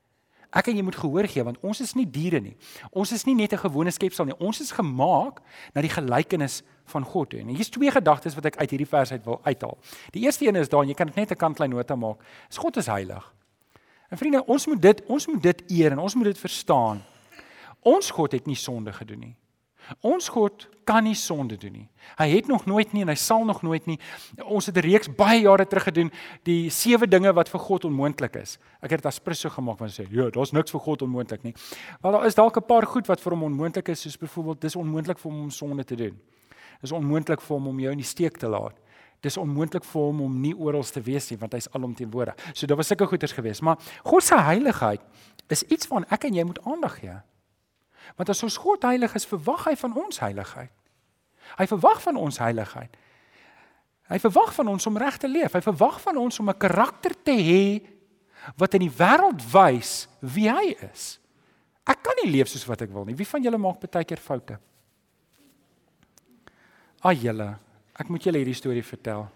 Ek 0.53 0.69
en 0.69 0.77
jy 0.77 0.83
moet 0.85 0.97
gehoor 0.97 1.27
gee 1.29 1.45
want 1.45 1.61
ons 1.65 1.81
is 1.81 1.95
nie 1.97 2.07
diere 2.07 2.41
nie. 2.41 2.57
Ons 2.93 3.13
is 3.13 3.25
nie 3.25 3.35
net 3.35 3.53
'n 3.53 3.65
gewone 3.65 3.91
skepsel 3.91 4.25
nie. 4.25 4.39
Ons 4.39 4.61
is 4.61 4.73
gemaak 4.73 5.41
na 5.75 5.81
die 5.81 5.89
gelykenis 5.89 6.63
van 6.85 7.05
God 7.05 7.31
toe. 7.31 7.41
En 7.41 7.49
hier's 7.49 7.71
twee 7.71 7.91
gedagtes 7.91 8.35
wat 8.35 8.45
ek 8.45 8.57
uit 8.57 8.71
hierdie 8.71 8.89
vers 8.89 9.13
uit 9.13 9.25
wil 9.25 9.41
uithaal. 9.43 9.79
Die 10.13 10.23
eerste 10.23 10.47
een 10.47 10.57
is 10.57 10.69
daar, 10.69 10.85
jy 10.85 10.95
kan 10.95 11.07
dit 11.07 11.17
net 11.17 11.31
'n 11.31 11.37
kantlyn 11.37 11.71
nota 11.71 11.97
maak. 11.97 12.21
Is 12.51 12.59
God 12.59 12.77
is 12.77 12.87
heilig. 12.87 13.33
En 14.11 14.19
vriende, 14.19 14.47
ons 14.47 14.67
moet 14.67 14.83
dit 14.83 15.03
ons 15.07 15.27
moet 15.27 15.43
dit 15.43 15.63
eer 15.71 15.93
en 15.93 15.99
ons 15.99 16.15
moet 16.15 16.25
dit 16.25 16.39
verstaan. 16.39 17.03
Ons 17.81 18.11
God 18.11 18.33
het 18.33 18.47
nie 18.47 18.57
sonde 18.57 18.93
gedoen 18.93 19.19
nie. 19.19 19.37
Ons 20.01 20.29
God 20.29 20.69
kan 20.85 21.05
nie 21.05 21.15
sonde 21.15 21.57
doen 21.57 21.73
nie. 21.73 21.89
Hy 22.19 22.29
het 22.33 22.49
nog 22.51 22.65
nooit 22.67 22.93
nie 22.93 23.05
en 23.05 23.13
hy 23.13 23.17
sal 23.19 23.45
nog 23.47 23.63
nooit 23.63 23.87
nie. 23.87 23.99
Ons 24.43 24.67
het 24.67 24.77
'n 24.77 24.81
reeks 24.87 25.09
baie 25.09 25.41
jare 25.43 25.67
terug 25.67 25.85
gedoen 25.85 26.11
die 26.45 26.71
sewe 26.71 27.07
dinge 27.07 27.33
wat 27.33 27.49
vir 27.49 27.61
God 27.61 27.85
onmoontlik 27.85 28.37
is. 28.37 28.59
Ek 28.83 28.91
het 28.91 29.03
dit 29.03 29.07
as 29.07 29.19
prys 29.19 29.41
so 29.41 29.49
gemaak 29.49 29.79
want 29.79 29.93
sê, 29.93 30.07
"Ja, 30.11 30.31
daar's 30.31 30.53
niks 30.53 30.71
vir 30.71 30.81
God 30.81 31.03
onmoontlik 31.03 31.43
nie." 31.43 31.55
Maar 32.01 32.13
daar 32.13 32.27
is 32.27 32.35
dalk 32.35 32.57
'n 32.57 32.67
paar 32.67 32.87
goed 32.87 33.07
wat 33.07 33.21
vir 33.21 33.33
hom 33.33 33.43
onmoontlik 33.43 33.89
is, 33.89 34.01
soos 34.01 34.19
byvoorbeeld 34.19 34.61
dis 34.61 34.77
onmoontlik 34.77 35.19
vir 35.19 35.31
hom 35.31 35.43
om 35.43 35.51
sonde 35.51 35.85
te 35.85 35.97
doen. 35.97 36.19
Dis 36.81 36.93
onmoontlik 36.93 37.41
vir 37.41 37.57
hom 37.57 37.67
om 37.67 37.81
jou 37.81 37.91
in 37.91 37.99
die 37.99 38.07
steek 38.07 38.37
te 38.37 38.49
laat. 38.49 38.75
Dis 39.21 39.37
onmoontlik 39.37 39.85
vir 39.85 40.03
hom 40.03 40.21
om 40.21 40.41
nie 40.41 40.55
oral 40.55 40.83
te 40.83 41.01
wees 41.01 41.31
nie 41.31 41.39
want 41.39 41.53
hy's 41.53 41.69
alomteenwoordig. 41.71 42.35
So 42.53 42.67
daar 42.67 42.77
was 42.77 42.87
sulke 42.87 43.07
goeters 43.07 43.33
geweest, 43.33 43.63
maar 43.63 43.79
God 44.05 44.23
se 44.23 44.37
heiligheid 44.37 45.01
is 45.49 45.63
iets 45.63 45.89
waaraan 45.89 46.11
ek 46.11 46.25
en 46.25 46.35
jy 46.35 46.45
moet 46.45 46.65
aandag 46.65 46.99
gee. 46.99 47.23
Want 48.17 48.29
as 48.29 48.43
ons 48.43 48.57
God 48.57 48.83
heilig 48.83 49.15
is, 49.15 49.27
verwag 49.27 49.65
hy 49.71 49.77
van 49.77 49.97
ons 49.97 50.21
heiligheid. 50.21 50.73
Hy 51.59 51.67
verwag 51.67 52.03
van 52.03 52.17
ons 52.17 52.39
heiligheid. 52.39 53.01
Hy 54.13 54.19
verwag 54.21 54.53
van 54.55 54.69
ons 54.69 54.87
om 54.87 54.99
reg 55.01 55.17
te 55.21 55.29
leef. 55.31 55.55
Hy 55.57 55.63
verwag 55.65 56.01
van 56.03 56.19
ons 56.21 56.39
om 56.41 56.51
'n 56.51 56.59
karakter 56.59 57.15
te 57.25 57.33
hê 57.33 57.83
wat 58.57 58.75
in 58.75 58.81
die 58.81 58.97
wêreld 58.99 59.43
wys 59.53 60.09
wie 60.21 60.51
hy 60.51 60.75
is. 60.93 61.19
Ek 61.87 62.03
kan 62.03 62.15
nie 62.23 62.31
leef 62.31 62.49
soos 62.49 62.67
wat 62.67 62.83
ek 62.83 62.91
wil 62.91 63.05
nie. 63.05 63.15
Wie 63.15 63.27
van 63.27 63.43
julle 63.43 63.59
maak 63.59 63.81
baie 63.81 64.05
keer 64.05 64.21
foute? 64.23 64.59
Ag 67.03 67.19
julle, 67.19 67.59
ek 67.99 68.09
moet 68.09 68.23
julle 68.23 68.39
hierdie 68.39 68.55
storie 68.55 68.85
vertel. 68.85 69.27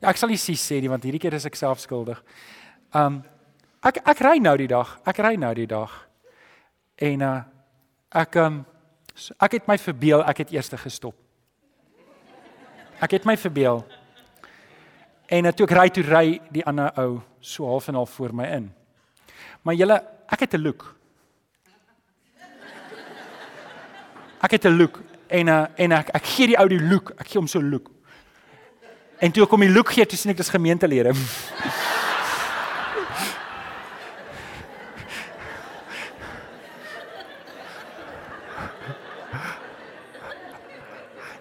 Ja, 0.00 0.10
ek 0.10 0.16
sal 0.16 0.28
nie 0.28 0.40
sies 0.40 0.62
sê 0.66 0.80
nie 0.80 0.90
want 0.90 1.04
hierdie 1.04 1.20
keer 1.20 1.34
is 1.34 1.46
ek 1.46 1.54
self 1.54 1.78
skuldig. 1.78 2.18
Um 2.92 3.22
ek 3.82 4.02
ek 4.06 4.20
ry 4.20 4.38
nou 4.38 4.56
die 4.56 4.66
dag. 4.66 4.98
Ek 5.06 5.18
ry 5.18 5.36
nou 5.36 5.54
die 5.54 5.66
dag. 5.66 6.08
En 6.98 7.22
uh 7.22 7.40
ek 8.12 8.36
um 8.36 8.64
ek 9.40 9.58
het 9.58 9.66
my 9.68 9.78
verbeel 9.78 10.24
ek 10.24 10.44
het 10.44 10.52
eers 10.52 10.68
gestop. 10.68 11.16
Ek 13.00 13.10
het 13.10 13.24
my 13.24 13.36
verbeel. 13.36 13.82
En 15.28 15.54
toe 15.54 15.66
ek 15.66 15.76
ry 15.76 15.88
toe 15.90 16.04
ry 16.04 16.26
die 16.52 16.64
ander 16.64 16.92
ou 17.00 17.20
so 17.40 17.66
half 17.66 17.88
en 17.88 17.94
half 17.94 18.10
voor 18.10 18.34
my 18.34 18.46
in. 18.46 18.72
Maar 19.62 19.74
julle, 19.74 19.96
ek 20.28 20.40
het 20.40 20.54
'n 20.54 20.62
look. 20.62 20.94
Ek 24.40 24.50
het 24.50 24.64
'n 24.64 24.76
look 24.76 25.00
en 25.26 25.46
uh, 25.46 25.66
en 25.76 25.92
ek 25.92 26.08
ek 26.08 26.26
gee 26.26 26.46
die 26.46 26.58
ou 26.58 26.68
die 26.68 26.82
look. 26.82 27.10
Ek 27.16 27.26
gee 27.26 27.38
hom 27.38 27.46
so 27.46 27.58
'n 27.58 27.70
look. 27.70 27.90
En 29.18 29.32
toe 29.32 29.44
ek 29.44 29.50
hom 29.50 29.60
die 29.60 29.70
look 29.72 29.92
gee, 29.92 30.06
toe 30.06 30.18
sien 30.18 30.30
ek 30.30 30.36
dis 30.36 30.48
gemeentelede. 30.48 31.12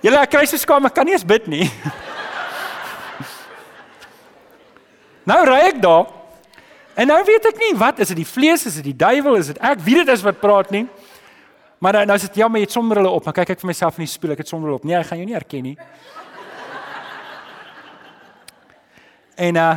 Julle 0.01 0.21
ek 0.23 0.31
kry 0.33 0.47
so 0.49 0.57
skaam, 0.57 0.87
ek 0.89 0.95
kan 0.97 1.05
nie 1.05 1.13
eens 1.13 1.27
bid 1.27 1.45
nie. 1.51 1.67
nou 5.29 5.39
ry 5.45 5.59
ek 5.69 5.81
daar. 5.83 6.09
En 6.97 7.07
nou 7.07 7.19
weet 7.27 7.45
ek 7.51 7.61
nie 7.61 7.71
wat 7.79 8.01
is 8.03 8.11
dit 8.11 8.19
die 8.23 8.27
vlees, 8.27 8.65
is 8.67 8.79
dit 8.81 8.89
die 8.91 8.97
duiwel, 8.97 9.37
is 9.39 9.53
dit 9.53 9.61
ek 9.61 9.83
wie 9.85 9.99
dit 10.01 10.09
is 10.11 10.25
wat 10.25 10.41
praat 10.41 10.73
nie. 10.73 10.87
Maar 11.81 12.01
nou, 12.01 12.03
nou 12.11 12.17
is 12.19 12.25
dit 12.27 12.41
ja, 12.41 12.49
maar 12.49 12.61
jy 12.61 12.67
het 12.67 12.73
sommer 12.75 12.99
hulle 12.99 13.13
op, 13.13 13.25
maar 13.25 13.37
kyk 13.39 13.55
ek 13.55 13.61
vir 13.61 13.71
myself 13.71 13.95
in 13.97 14.05
die 14.05 14.11
spieël, 14.11 14.35
ek 14.35 14.43
het 14.43 14.51
sommer 14.51 14.69
hulle 14.69 14.81
op. 14.81 14.83
Nee, 14.85 14.99
ek 14.99 15.07
gaan 15.09 15.21
jou 15.21 15.29
nie 15.29 15.37
herken 15.37 15.65
nie. 15.71 15.77
En 19.41 19.57
uh 19.57 19.71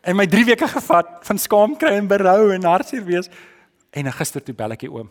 en 0.00 0.16
my 0.16 0.24
3 0.32 0.46
weke 0.48 0.64
gevat 0.64 1.08
van 1.28 1.38
skaam 1.38 1.74
kry 1.76 1.90
en 1.98 2.06
berou 2.08 2.54
en 2.54 2.64
hartseer 2.64 3.02
wees. 3.04 3.26
En 3.92 4.06
uh, 4.08 4.12
gister 4.16 4.40
toe 4.40 4.54
bel 4.56 4.72
ek 4.72 4.86
die 4.86 4.88
oom. 4.88 5.10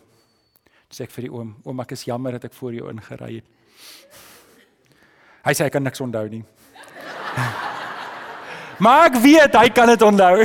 Toe 0.90 0.96
sê 0.96 1.04
ek 1.06 1.12
vir 1.14 1.28
die 1.28 1.30
oom, 1.30 1.52
oom 1.62 1.82
ek 1.84 1.94
is 1.94 2.02
jammer 2.08 2.34
dat 2.34 2.48
ek 2.48 2.56
voor 2.58 2.74
jou 2.74 2.88
ingery 2.90 3.36
het. 3.36 3.46
Hy 5.44 5.52
sê 5.56 5.64
hy 5.64 5.72
kan 5.72 5.84
niks 5.84 6.00
onthou 6.04 6.28
nie. 6.28 6.44
maar 8.84 9.08
ek 9.08 9.16
weet 9.22 9.56
hy 9.56 9.68
kan 9.72 9.88
dit 9.92 10.02
onthou. 10.04 10.36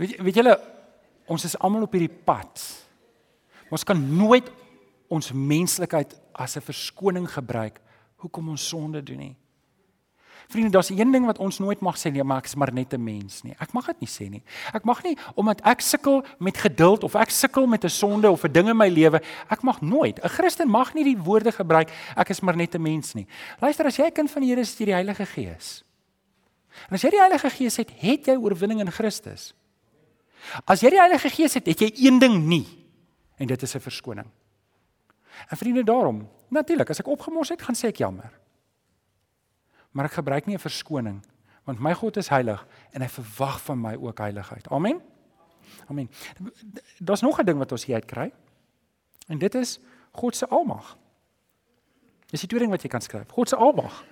weet 0.00 0.16
weet 0.20 0.36
julle 0.40 0.54
ons 1.32 1.44
is 1.48 1.56
almal 1.60 1.86
op 1.86 1.94
hierdie 1.96 2.12
pad. 2.26 2.52
Ons 3.72 3.84
kan 3.88 3.96
nooit 3.96 4.48
ons 5.12 5.32
menslikheid 5.32 6.12
as 6.32 6.56
'n 6.56 6.64
verskoning 6.64 7.28
gebruik 7.28 7.80
hoekom 8.16 8.48
ons 8.48 8.68
sonde 8.68 9.02
doen 9.02 9.18
nie. 9.18 9.36
Vriende, 10.52 10.70
daar's 10.70 10.90
een 10.92 11.12
ding 11.12 11.24
wat 11.24 11.38
ons 11.40 11.58
nooit 11.58 11.80
mag 11.80 11.96
sê 11.96 12.10
nie, 12.12 12.22
maar 12.22 12.42
ek 12.42 12.50
is 12.50 12.54
maar 12.60 12.72
net 12.72 12.92
'n 12.92 13.00
mens 13.04 13.42
nie. 13.42 13.54
Ek 13.58 13.72
mag 13.72 13.86
dit 13.86 14.00
nie 14.00 14.08
sê 14.08 14.28
nie. 14.30 14.42
Ek 14.74 14.84
mag 14.84 15.02
nie 15.02 15.16
omdat 15.34 15.60
ek 15.64 15.80
sukkel 15.80 16.24
met 16.38 16.56
geduld 16.56 17.04
of 17.04 17.14
ek 17.14 17.30
sukkel 17.30 17.66
met 17.66 17.84
'n 17.84 17.88
sonde 17.88 18.30
of 18.30 18.44
'n 18.44 18.52
ding 18.52 18.68
in 18.68 18.76
my 18.76 18.88
lewe, 18.88 19.22
ek 19.48 19.62
mag 19.62 19.80
nooit. 19.80 20.18
'n 20.22 20.28
Christen 20.28 20.68
mag 20.68 20.94
nie 20.94 21.04
die 21.04 21.18
woorde 21.18 21.52
gebruik 21.52 21.88
ek 22.16 22.30
is 22.30 22.40
maar 22.40 22.56
net 22.56 22.74
'n 22.74 22.82
mens 22.82 23.14
nie. 23.14 23.26
Luister, 23.60 23.86
as 23.86 23.96
jy 23.96 24.04
'n 24.04 24.12
kind 24.12 24.30
van 24.30 24.42
die 24.42 24.48
Here 24.48 24.60
is, 24.60 24.72
is 24.72 24.78
jy 24.78 24.84
die 24.84 24.94
Heilige 24.94 25.26
Gees. 25.26 25.84
En 26.88 26.94
as 26.94 27.02
jy 27.02 27.10
die 27.10 27.20
Heilige 27.20 27.50
Gees 27.50 27.76
het, 27.76 27.90
het 27.90 28.26
jy 28.26 28.36
oorwinning 28.36 28.80
in 28.80 28.90
Christus. 28.90 29.54
As 30.66 30.80
jy 30.80 30.90
die 30.90 31.00
Heilige 31.00 31.30
Gees 31.30 31.54
het, 31.54 31.66
het 31.66 31.78
jy 31.78 31.92
een 31.96 32.18
ding 32.18 32.46
nie 32.46 32.66
en 33.38 33.46
dit 33.46 33.62
is 33.62 33.74
'n 33.74 33.80
verskoning. 33.80 34.26
En 35.48 35.56
vriende, 35.56 35.84
daarom, 35.84 36.28
natuurlik, 36.48 36.90
as 36.90 37.00
ek 37.00 37.08
opgemos 37.08 37.48
het, 37.48 37.62
gaan 37.62 37.74
sê 37.74 37.88
ek 37.88 37.96
jammer 37.96 38.41
maar 39.92 40.04
ek 40.04 40.18
gebruik 40.20 40.46
nie 40.46 40.56
'n 40.56 40.66
verskoning 40.68 41.22
want 41.64 41.78
my 41.78 41.94
God 41.94 42.16
is 42.16 42.28
heilig 42.28 42.66
en 42.92 43.02
hy 43.02 43.08
verwag 43.08 43.60
van 43.62 43.80
my 43.80 43.94
ook 43.94 44.18
heiligheid. 44.18 44.68
Amen. 44.68 45.00
Amen. 45.86 46.10
Daar's 46.98 47.20
nog 47.20 47.38
'n 47.38 47.44
ding 47.44 47.58
wat 47.58 47.72
ons 47.72 47.84
hier 47.84 47.94
uitkry. 47.94 48.32
En 49.26 49.38
dit 49.38 49.54
is 49.54 49.78
God 50.12 50.36
se 50.36 50.48
almag. 50.48 50.96
Dis 52.26 52.40
die 52.40 52.48
tweede 52.48 52.66
ding 52.66 52.70
wat 52.70 52.82
jy 52.82 52.88
kan 52.88 53.00
skryf. 53.00 53.30
God 53.30 53.48
se 53.48 53.56
almag. 53.56 54.04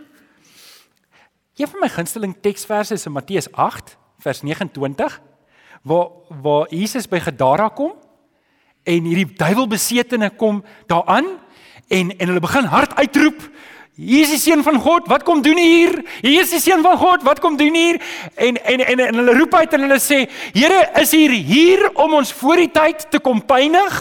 Een 1.57 1.69
van 1.69 1.81
my 1.81 1.89
gunsteling 1.89 2.37
teksverse 2.41 2.95
is 2.95 3.07
in 3.07 3.13
Matteus 3.13 3.53
8 3.53 3.97
vers 4.19 4.43
29 4.43 5.21
waar 5.83 6.09
waar 6.29 6.69
Jesus 6.69 7.09
by 7.09 7.19
Gadara 7.19 7.69
kom 7.69 7.93
en 8.83 9.05
hierdie 9.05 9.37
duiwelbesetene 9.37 10.31
kom 10.37 10.65
daaraan 10.87 11.39
en 11.89 12.13
en 12.17 12.27
hulle 12.27 12.41
begin 12.41 12.65
hard 12.65 12.95
uitroep 12.95 13.51
Hier 14.01 14.25
is 14.25 14.31
die 14.33 14.41
seun 14.41 14.63
van 14.65 14.79
God, 14.81 15.09
wat 15.13 15.27
kom 15.29 15.43
doen 15.45 15.59
hier? 15.61 15.99
Hier 16.23 16.41
is 16.41 16.55
die 16.55 16.61
seun 16.63 16.81
van 16.85 16.97
God, 16.97 17.25
wat 17.27 17.41
kom 17.45 17.59
doen 17.61 17.75
hier? 17.77 17.99
En 18.41 18.57
en 18.57 18.81
en, 18.81 19.03
en 19.05 19.21
hulle 19.21 19.35
roep 19.37 19.59
uit 19.59 19.77
en 19.77 19.85
hulle 19.85 19.99
sê, 20.01 20.23
Here, 20.55 20.79
is 21.03 21.13
hier 21.13 21.35
hier 21.35 21.85
om 22.01 22.17
ons 22.17 22.33
voor 22.41 22.63
die 22.63 22.71
tyd 22.73 23.05
te 23.13 23.21
kom 23.21 23.43
pynig? 23.45 23.99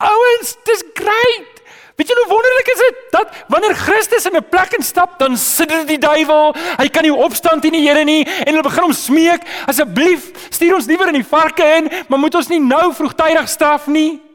Ouens, 0.00 0.56
dis 0.64 0.84
great. 0.96 1.52
Weet 1.96 2.08
jy 2.08 2.16
hoe 2.22 2.28
wonderlik 2.32 2.72
is 2.72 2.82
dit 2.84 2.98
dat 3.12 3.38
wanneer 3.52 3.76
Christus 3.84 4.28
in 4.28 4.36
'n 4.36 4.48
plek 4.48 4.72
instap, 4.76 5.18
dan 5.18 5.36
sit 5.36 5.68
dit 5.68 5.88
die 5.88 6.00
duiwel. 6.00 6.54
Hy 6.80 6.88
kan 6.88 7.02
nie 7.02 7.12
opstaan 7.12 7.60
teen 7.60 7.72
die 7.72 7.88
Here 7.88 8.04
nie 8.04 8.24
en 8.24 8.52
hulle 8.52 8.62
begin 8.62 8.88
hom 8.88 8.92
smeek, 8.92 9.44
asseblief, 9.66 10.32
stuur 10.48 10.74
ons 10.74 10.86
liewer 10.86 11.08
in 11.08 11.20
die 11.20 11.32
varke 11.36 11.64
in, 11.76 11.90
maar 12.08 12.18
moet 12.18 12.34
ons 12.34 12.48
nie 12.48 12.60
nou 12.60 12.94
vroegtydig 12.94 13.48
straf 13.48 13.86
nie? 13.86 14.20
Uh, 14.20 14.26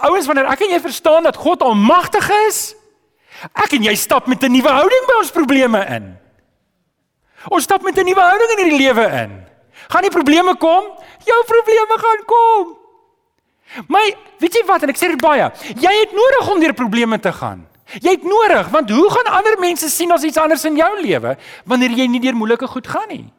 ouens, 0.00 0.26
wanneer 0.26 0.48
ek 0.52 0.64
en 0.64 0.74
jy 0.74 0.80
verstaan 0.80 1.26
dat 1.28 1.36
God 1.36 1.62
almagtig 1.62 2.30
is, 2.46 2.60
ek 3.52 3.76
en 3.78 3.86
jy 3.88 3.94
stap 3.96 4.26
met 4.26 4.42
'n 4.44 4.52
nuwe 4.52 4.68
houding 4.68 5.06
by 5.06 5.16
ons 5.20 5.30
probleme 5.30 5.80
in. 5.96 6.16
Ons 7.48 7.64
stap 7.64 7.82
met 7.82 7.96
'n 7.96 8.04
nuwe 8.04 8.20
houding 8.20 8.50
in 8.50 8.58
hierdie 8.64 8.78
lewe 8.86 9.06
in. 9.24 9.46
Gaan 9.88 10.02
die 10.02 10.10
probleme 10.10 10.56
kom? 10.56 10.84
Jou 11.24 11.40
probleme 11.46 11.96
gaan 11.98 12.24
kom. 12.26 12.76
Maar 13.86 14.12
weet 14.38 14.54
jy 14.54 14.64
wat 14.66 14.82
en 14.82 14.88
ek 14.88 14.98
sê 14.98 15.08
dit 15.08 15.20
baie, 15.20 15.50
jy 15.78 15.92
het 16.00 16.12
nodig 16.12 16.48
om 16.50 16.60
deur 16.60 16.74
probleme 16.74 17.18
te 17.18 17.32
gaan. 17.32 17.66
Jy 17.98 18.10
het 18.10 18.22
nodig 18.22 18.68
want 18.70 18.90
hoe 18.90 19.10
gaan 19.10 19.32
ander 19.34 19.58
mense 19.58 19.88
sien 19.90 20.12
as 20.12 20.22
iets 20.22 20.38
anders 20.38 20.64
in 20.64 20.76
jou 20.76 20.90
lewe 21.00 21.36
wanneer 21.64 21.90
jy 21.90 22.06
nie 22.06 22.20
deur 22.20 22.34
moeilike 22.34 22.66
goed 22.66 22.86
gaan 22.86 23.08
nie? 23.08 23.32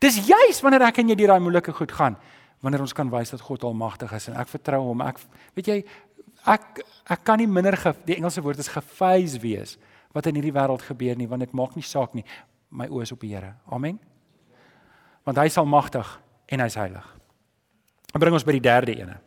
Dis 0.00 0.16
juis 0.26 0.60
wanneer 0.64 0.82
ek 0.88 0.98
en 0.98 1.08
jy 1.08 1.14
deur 1.14 1.34
daai 1.34 1.44
moeilike 1.44 1.72
goed 1.72 1.92
gaan 1.92 2.16
wanneer 2.64 2.80
ons 2.84 2.96
kan 2.96 3.10
wys 3.12 3.34
dat 3.34 3.44
God 3.44 3.64
almagtig 3.68 4.12
is 4.16 4.30
en 4.30 4.38
ek 4.40 4.48
vertrou 4.48 4.80
hom. 4.86 5.02
Ek 5.04 5.20
weet 5.56 5.68
jy 5.68 5.78
ek 6.48 6.80
ek 7.12 7.24
kan 7.26 7.40
nie 7.40 7.48
minder 7.48 7.76
ge, 7.76 7.92
die 8.08 8.16
Engelse 8.16 8.42
woord 8.44 8.62
is 8.62 8.72
gefaze 8.72 9.40
wees 9.42 9.76
wat 10.16 10.28
in 10.30 10.38
hierdie 10.38 10.54
wêreld 10.54 10.84
gebeur 10.86 11.18
nie 11.20 11.28
want 11.28 11.44
dit 11.44 11.52
maak 11.56 11.76
nie 11.76 11.84
saak 11.84 12.14
nie. 12.16 12.24
My 12.74 12.88
oë 12.88 13.04
is 13.04 13.12
op 13.14 13.20
die 13.22 13.34
Here. 13.34 13.52
Amen. 13.70 14.00
Want 15.24 15.38
hy 15.40 15.46
is 15.50 15.58
almagtig 15.60 16.08
en 16.48 16.64
hy's 16.64 16.78
heilig. 16.80 17.04
En 18.14 18.22
bring 18.22 18.34
ons 18.34 18.46
by 18.46 18.56
die 18.56 18.64
derde 18.64 18.94
ene. 18.96 19.18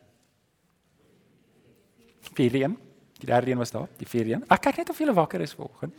Vierde 2.38 2.63
een. 2.63 2.78
Die 3.17 3.30
derde 3.30 3.52
een 3.52 3.58
was 3.58 3.73
daar, 3.73 3.88
die 3.97 4.08
vierde 4.08 4.36
een. 4.36 4.43
Ek 4.54 4.62
kyk 4.67 4.82
net 4.84 4.91
of 4.93 5.00
jy 5.02 5.13
wakker 5.13 5.41
is 5.41 5.56
vanoggend. 5.58 5.93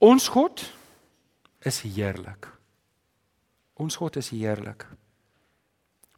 Ons 0.00 0.30
God 0.32 0.64
is 1.68 1.82
heerlik. 1.84 2.48
Ons 3.80 3.96
God 3.96 4.18
is 4.20 4.28
heerlik. 4.34 4.84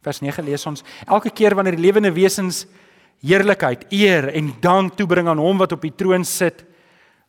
Vers 0.03 0.19
9 0.19 0.43
lees 0.43 0.65
ons: 0.67 0.83
Elke 1.07 1.31
keer 1.31 1.55
wanneer 1.55 1.77
die 1.77 1.85
lewende 1.85 2.11
wesens 2.11 2.65
heerlikheid, 3.23 3.85
eer 3.95 4.27
en 4.35 4.51
dank 4.61 4.97
toebring 4.99 5.29
aan 5.31 5.39
hom 5.39 5.61
wat 5.61 5.71
op 5.77 5.83
die 5.85 5.93
troon 5.95 6.25
sit, 6.27 6.65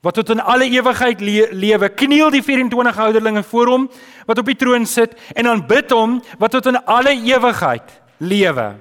wat 0.03 0.19
tot 0.19 0.33
in 0.35 0.43
alle 0.43 0.67
ewigheid 0.67 1.23
le 1.23 1.47
lewe, 1.55 1.89
kniel 1.95 2.33
die 2.35 2.43
24 2.43 2.99
ouderlinge 3.07 3.45
voor 3.47 3.71
hom 3.73 3.85
wat 4.27 4.41
op 4.43 4.51
die 4.51 4.59
troon 4.59 4.85
sit 4.91 5.15
en 5.39 5.49
aanbid 5.49 5.95
hom 5.95 6.19
wat 6.43 6.53
tot 6.57 6.67
in 6.69 6.81
alle 6.83 7.15
ewigheid 7.15 7.95
lewe. 8.19 8.75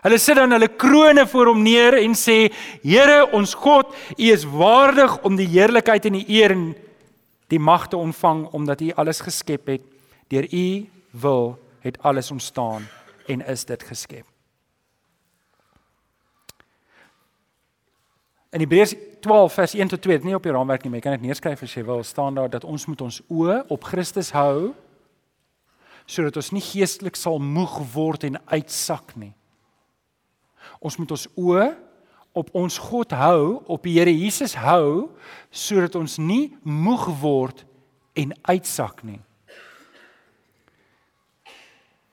Hulle 0.00 0.18
sit 0.18 0.40
dan 0.40 0.56
hulle 0.56 0.70
krones 0.80 1.28
voor 1.28 1.52
hom 1.52 1.60
neer 1.62 1.98
en 2.00 2.16
sê: 2.16 2.48
Here, 2.80 3.26
ons 3.36 3.52
God, 3.52 3.92
U 4.16 4.32
is 4.32 4.48
waardig 4.48 5.20
om 5.20 5.36
die 5.36 5.50
heerlikheid 5.52 6.08
en 6.08 6.16
die 6.16 6.28
eer 6.40 6.56
en 6.56 6.70
die 7.52 7.60
mag 7.60 7.90
te 7.92 8.00
ontvang 8.00 8.46
omdat 8.56 8.80
U 8.80 8.94
alles 8.96 9.20
geskep 9.20 9.68
het 9.68 9.99
Deur 10.30 10.46
u 10.54 10.88
wil 11.10 11.58
het 11.80 11.98
alles 12.02 12.30
ontstaan 12.30 12.86
en 13.26 13.46
is 13.46 13.64
dit 13.64 13.82
geskep. 13.82 14.26
In 18.50 18.60
Hebreërs 18.60 18.94
12 19.20 19.52
vers 19.52 19.74
1 19.74 19.88
tot 19.88 20.02
2, 20.02 20.16
dit 20.16 20.24
nie 20.26 20.34
op 20.34 20.42
die 20.42 20.52
raamwerk 20.52 20.82
nie, 20.82 20.90
maar 20.90 20.98
jy 20.98 21.06
kan 21.06 21.18
dit 21.18 21.26
neerskryf 21.28 21.62
as 21.62 21.74
jy 21.74 21.84
wil, 21.86 22.02
staan 22.02 22.34
daar 22.34 22.50
dat 22.50 22.64
ons 22.66 22.86
moet 22.90 23.02
ons 23.06 23.20
oë 23.30 23.60
op 23.70 23.84
Christus 23.86 24.32
hou 24.34 24.72
sodat 26.10 26.40
ons 26.40 26.50
nie 26.50 26.62
geestelik 26.64 27.14
sal 27.14 27.38
moeg 27.38 27.76
word 27.92 28.24
en 28.26 28.40
uitsak 28.50 29.14
nie. 29.14 29.30
Ons 30.82 30.96
moet 30.98 31.12
ons 31.14 31.28
oë 31.38 31.68
op 32.34 32.50
ons 32.58 32.78
God 32.90 33.14
hou, 33.14 33.60
op 33.70 33.86
die 33.86 33.94
Here 33.98 34.10
Jesus 34.10 34.56
hou 34.58 35.10
sodat 35.54 35.94
ons 35.98 36.18
nie 36.18 36.56
moeg 36.66 37.06
word 37.22 37.62
en 38.18 38.34
uitsak 38.50 39.04
nie. 39.06 39.20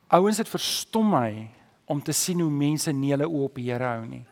Ouens, 0.07 0.39
dit 0.39 0.49
verstom 0.49 1.11
my 1.11 1.31
om 1.87 2.01
te 2.03 2.15
sien 2.15 2.39
hoe 2.43 2.51
mense 2.51 2.91
nie 2.95 3.13
hulle 3.15 3.27
oë 3.27 3.45
op 3.47 3.59
die 3.59 3.69
Here 3.69 3.87
hou 3.95 4.03
nie. 4.07 4.23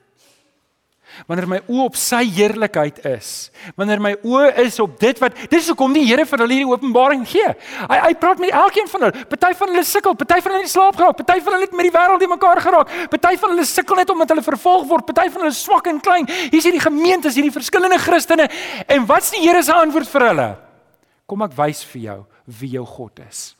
Wanneer 1.29 1.45
my 1.47 1.59
oë 1.69 1.83
op 1.85 1.97
sy 1.99 2.23
heerlikheid 2.33 2.97
is, 3.07 3.51
wanneer 3.77 4.01
my 4.03 4.11
oë 4.25 4.49
is 4.65 4.79
op 4.83 4.95
dit 4.99 5.19
wat 5.21 5.38
dis 5.51 5.67
hoekom 5.69 5.93
die 5.95 6.03
Here 6.07 6.25
vir 6.27 6.41
hulle 6.43 6.57
hierdie 6.57 6.71
openbaring 6.71 7.23
gee. 7.29 7.51
Hy 7.88 7.99
hy 8.03 8.11
praat 8.19 8.41
met 8.41 8.55
elkeen 8.57 8.89
van 8.91 9.05
hulle. 9.05 9.25
Party 9.31 9.51
van 9.59 9.71
hulle 9.71 9.83
sukkel, 9.88 10.15
party 10.19 10.39
van 10.43 10.55
hulle 10.55 10.65
het 10.65 10.73
slaap 10.73 10.99
geraak, 10.99 11.17
party 11.21 11.38
van 11.45 11.55
hulle 11.55 11.67
het 11.69 11.75
met 11.77 11.88
die 11.88 11.93
wêreld 11.95 12.23
die 12.23 12.31
mekaar 12.31 12.61
geraak. 12.65 12.93
Party 13.13 13.33
van 13.41 13.53
hulle 13.53 13.67
sukkel 13.69 14.01
net 14.01 14.11
omdat 14.11 14.33
hulle 14.33 14.45
vervolg 14.45 14.88
word, 14.91 15.07
party 15.11 15.27
van 15.35 15.45
hulle 15.45 15.55
swak 15.55 15.91
en 15.91 16.01
klein. 16.03 16.29
Hier's 16.49 16.67
hierdie 16.67 16.83
gemeentes, 16.83 17.38
hierdie 17.38 17.53
verskillende 17.55 17.99
Christene. 18.01 18.49
En 18.88 19.07
wat's 19.07 19.31
die 19.35 19.43
Here 19.45 19.63
se 19.63 19.75
antwoord 19.75 20.09
vir 20.09 20.27
hulle? 20.31 20.49
Kom 21.29 21.45
ek 21.45 21.55
wys 21.57 21.85
vir 21.93 22.01
jou 22.09 22.19
wie 22.59 22.75
jou 22.75 22.85
God 22.97 23.23
is. 23.29 23.53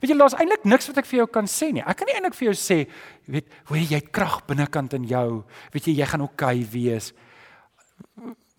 Weet 0.00 0.10
jy, 0.10 0.18
daar's 0.18 0.34
eintlik 0.34 0.64
niks 0.64 0.88
wat 0.90 0.98
ek 0.98 1.06
vir 1.06 1.18
jou 1.18 1.26
kan 1.30 1.46
sê 1.50 1.70
nie. 1.72 1.84
Ek 1.86 1.96
kan 1.96 2.08
nie 2.08 2.16
eintlik 2.16 2.34
vir 2.34 2.48
jou 2.50 2.56
sê, 2.58 2.78
weet, 3.30 3.46
hoor 3.68 3.78
jy 3.78 4.00
het 4.00 4.10
krag 4.12 4.40
binnekant 4.46 4.94
in 4.98 5.04
jou. 5.04 5.44
Weet 5.72 5.86
jy, 5.86 5.96
jy 6.00 6.06
gaan 6.10 6.26
oukei 6.26 6.62
okay 6.62 6.68
wees. 6.72 7.12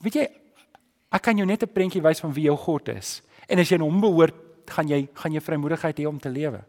Weet 0.03 0.15
jy, 0.21 0.27
ek 1.11 1.21
kan 1.23 1.37
jou 1.37 1.45
net 1.45 1.63
'n 1.63 1.73
prentjie 1.73 2.01
wys 2.01 2.21
van 2.21 2.33
wie 2.33 2.47
jou 2.47 2.57
God 2.57 2.89
is. 2.89 3.21
En 3.49 3.59
as 3.59 3.69
jy 3.69 3.75
aan 3.75 3.87
hom 3.87 4.01
behoort, 4.01 4.35
gaan 4.67 4.87
jy 4.87 5.07
gaan 5.13 5.33
jy 5.33 5.39
vrymoedigheid 5.39 5.99
hê 5.99 6.07
om 6.07 6.19
te 6.19 6.29
lewe 6.29 6.63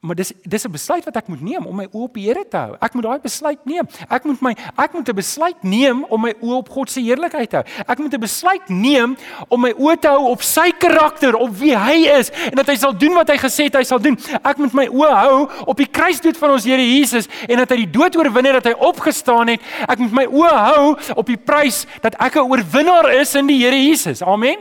maar 0.00 0.14
dis 0.14 0.32
dis 0.42 0.64
'n 0.64 0.70
besluit 0.70 1.04
wat 1.04 1.16
ek 1.16 1.28
moet 1.28 1.40
neem 1.40 1.66
om 1.66 1.76
my 1.76 1.84
oë 1.84 2.02
op 2.02 2.14
die 2.14 2.24
Here 2.24 2.44
te 2.48 2.56
hou. 2.56 2.76
Ek 2.80 2.94
moet 2.94 3.02
daai 3.02 3.20
besluit 3.20 3.58
neem. 3.64 3.86
Ek 4.08 4.24
moet 4.24 4.40
my 4.40 4.56
ek 4.76 4.92
moet 4.92 5.08
'n 5.08 5.14
besluit 5.14 5.62
neem 5.62 6.04
om 6.04 6.20
my 6.20 6.34
oë 6.40 6.56
op 6.56 6.68
God 6.68 6.90
se 6.90 7.00
heerlikheid 7.00 7.50
te 7.50 7.56
hou. 7.56 7.64
Ek 7.86 7.98
moet 7.98 8.14
'n 8.14 8.20
besluit 8.20 8.68
neem 8.68 9.16
om 9.48 9.60
my 9.60 9.72
oë 9.72 10.00
te 10.00 10.08
hou 10.08 10.30
op 10.30 10.42
sy 10.42 10.70
karakter, 10.70 11.36
op 11.36 11.50
wie 11.56 11.76
hy 11.76 12.08
is 12.18 12.30
en 12.30 12.54
dat 12.54 12.66
hy 12.66 12.76
sal 12.76 12.96
doen 12.96 13.14
wat 13.14 13.28
hy 13.28 13.36
gesê 13.36 13.64
het 13.64 13.74
hy 13.74 13.82
sal 13.82 13.98
doen. 13.98 14.18
Ek 14.44 14.56
moet 14.56 14.72
my 14.72 14.86
oë 14.86 15.14
hou 15.14 15.48
op 15.66 15.76
die 15.76 15.90
kruisdood 15.90 16.36
van 16.36 16.50
ons 16.50 16.64
Here 16.64 16.82
Jesus 16.82 17.28
en 17.48 17.56
dat 17.56 17.70
hy 17.70 17.76
die 17.76 17.90
dood 17.90 18.16
oorwin 18.16 18.44
het, 18.44 18.62
dat 18.62 18.72
hy 18.72 18.86
opgestaan 18.86 19.48
het. 19.48 19.60
Ek 19.88 19.98
moet 19.98 20.12
my 20.12 20.26
oë 20.26 20.54
hou 20.54 20.96
op 21.16 21.26
die 21.26 21.36
prys 21.36 21.86
dat 22.00 22.14
ek 22.18 22.36
'n 22.36 22.50
oorwinnaar 22.50 23.14
is 23.20 23.34
in 23.34 23.46
die 23.46 23.58
Here 23.58 23.76
Jesus. 23.76 24.22
Amen. 24.22 24.56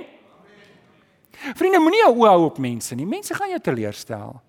Vriende, 1.56 1.80
moenie 1.80 2.00
jou 2.00 2.15
oë 2.15 2.28
hou 2.28 2.46
op 2.46 2.58
mense 2.58 2.96
nie. 2.96 3.06
Mense 3.06 3.34
gaan 3.34 3.50
jou 3.50 3.60
teleurstel. 3.60 4.41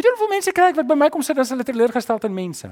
Weet 0.00 0.06
jy 0.08 0.12
hoeveel 0.14 0.30
mense 0.32 0.52
kry 0.56 0.70
ek 0.72 0.78
wat 0.80 0.86
by 0.88 0.94
my 0.96 1.10
kom 1.12 1.20
sit 1.20 1.36
as 1.36 1.50
hulle 1.52 1.64
teleurgesteld 1.68 2.22
in 2.24 2.32
mense? 2.32 2.68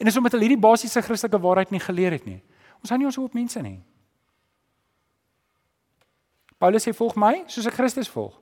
En 0.00 0.08
dis 0.08 0.16
omdat 0.16 0.32
hulle 0.32 0.46
hierdie 0.46 0.62
basiese 0.62 1.02
Christelike 1.04 1.36
waarheid 1.36 1.74
nie 1.74 1.82
geleer 1.84 2.16
het 2.16 2.24
nie. 2.24 2.38
Ons 2.80 2.88
hou 2.88 2.96
nie 2.96 3.08
ons 3.10 3.18
op 3.20 3.36
mense 3.36 3.60
nie. 3.60 3.76
Paulus 6.56 6.88
sê 6.88 6.96
volg 6.96 7.18
my 7.20 7.42
soos 7.44 7.68
ek 7.68 7.76
Christus 7.76 8.08
volg. 8.08 8.40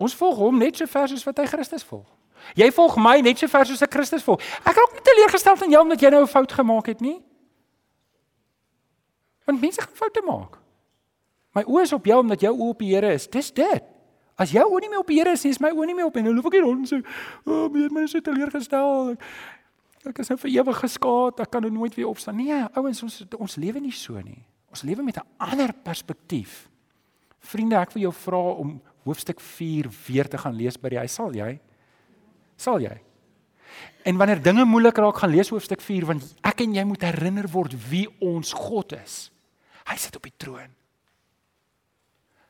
Ons 0.00 0.16
volg 0.16 0.40
hom 0.40 0.64
net 0.64 0.80
so 0.80 0.88
ver 0.88 1.12
soos 1.12 1.28
wat 1.28 1.44
hy 1.44 1.46
Christus 1.52 1.84
volg. 1.84 2.08
Jy 2.56 2.70
volg 2.72 2.96
my 3.04 3.18
net 3.20 3.44
so 3.44 3.52
ver 3.52 3.68
soos 3.68 3.84
ek 3.84 3.92
Christus 3.92 4.24
volg. 4.24 4.40
Ek 4.64 4.72
raak 4.72 4.96
nie 4.96 5.04
teleurgesteld 5.12 5.68
in 5.68 5.76
jou 5.76 5.84
omdat 5.84 6.00
jy 6.00 6.16
nou 6.16 6.24
'n 6.24 6.34
fout 6.40 6.56
gemaak 6.56 6.88
het 6.88 7.04
nie. 7.04 7.20
Want 9.44 9.60
mense 9.60 9.80
gaan 9.84 9.92
foute 9.92 10.24
maak. 10.24 10.56
My 11.52 11.68
oë 11.68 11.82
is 11.82 11.92
op 11.92 12.06
jou 12.06 12.18
omdat 12.18 12.40
jou 12.40 12.56
oë 12.56 12.70
op 12.72 12.78
die 12.78 12.94
Here 12.94 13.12
is. 13.12 13.28
Dis 13.28 13.52
dit. 13.52 13.91
As 14.40 14.52
jou 14.54 14.64
oë 14.64 14.80
nie 14.80 14.88
meer 14.88 15.02
op 15.02 15.10
die 15.10 15.18
Here 15.18 15.32
is 15.36 15.44
nie, 15.44 15.52
is 15.52 15.60
my 15.60 15.70
oë 15.70 15.86
nie 15.86 15.94
meer 15.94 16.08
op 16.08 16.16
en 16.16 16.24
nou 16.24 16.34
loop 16.34 16.46
ek 16.46 16.52
hier 16.52 16.64
rond 16.64 16.88
sê, 16.88 17.02
"O, 17.44 17.64
oh, 17.64 17.68
my 17.70 17.88
my 17.90 18.02
is 18.02 18.10
so 18.10 18.20
teleurgestel. 18.20 19.10
Ek, 19.12 19.18
ek 20.06 20.18
is 20.18 20.28
nou 20.28 20.38
vir 20.38 20.50
ewig 20.50 20.78
geskaad. 20.80 21.40
Ek 21.40 21.50
kan 21.50 21.62
nou 21.62 21.70
nooit 21.70 21.94
weer 21.94 22.08
opstaan." 22.08 22.36
Nee, 22.36 22.64
ouens, 22.74 23.02
ons 23.02 23.24
ons 23.38 23.56
lewe 23.56 23.80
nie 23.80 23.92
so 23.92 24.20
nie. 24.20 24.44
Ons 24.70 24.82
lewe 24.82 25.02
met 25.02 25.16
'n 25.16 25.26
ander 25.38 25.72
perspektief. 25.72 26.68
Vriende, 27.40 27.76
ek 27.76 27.92
wil 27.92 28.02
jou 28.02 28.12
vra 28.12 28.38
om 28.56 28.80
hoofstuk 29.04 29.40
4 29.40 29.88
weer 30.06 30.28
te 30.28 30.38
gaan 30.38 30.54
lees 30.54 30.78
by 30.80 30.88
die 30.88 30.98
huis. 30.98 31.14
Sal 31.14 31.32
jy? 31.34 31.60
Sal 32.56 32.80
jy? 32.80 33.00
En 34.02 34.16
wanneer 34.16 34.42
dinge 34.42 34.64
moeilik 34.64 34.96
raak, 34.96 35.16
gaan 35.16 35.30
lees 35.30 35.48
hoofstuk 35.48 35.80
4 35.80 36.06
want 36.06 36.34
ek 36.42 36.60
en 36.60 36.74
jy 36.74 36.84
moet 36.84 37.02
herinner 37.02 37.48
word 37.50 37.74
wie 37.90 38.08
ons 38.20 38.52
God 38.52 38.92
is. 38.92 39.30
Hy 39.86 39.96
sit 39.96 40.16
op 40.16 40.22
die 40.22 40.36
troon. 40.36 40.70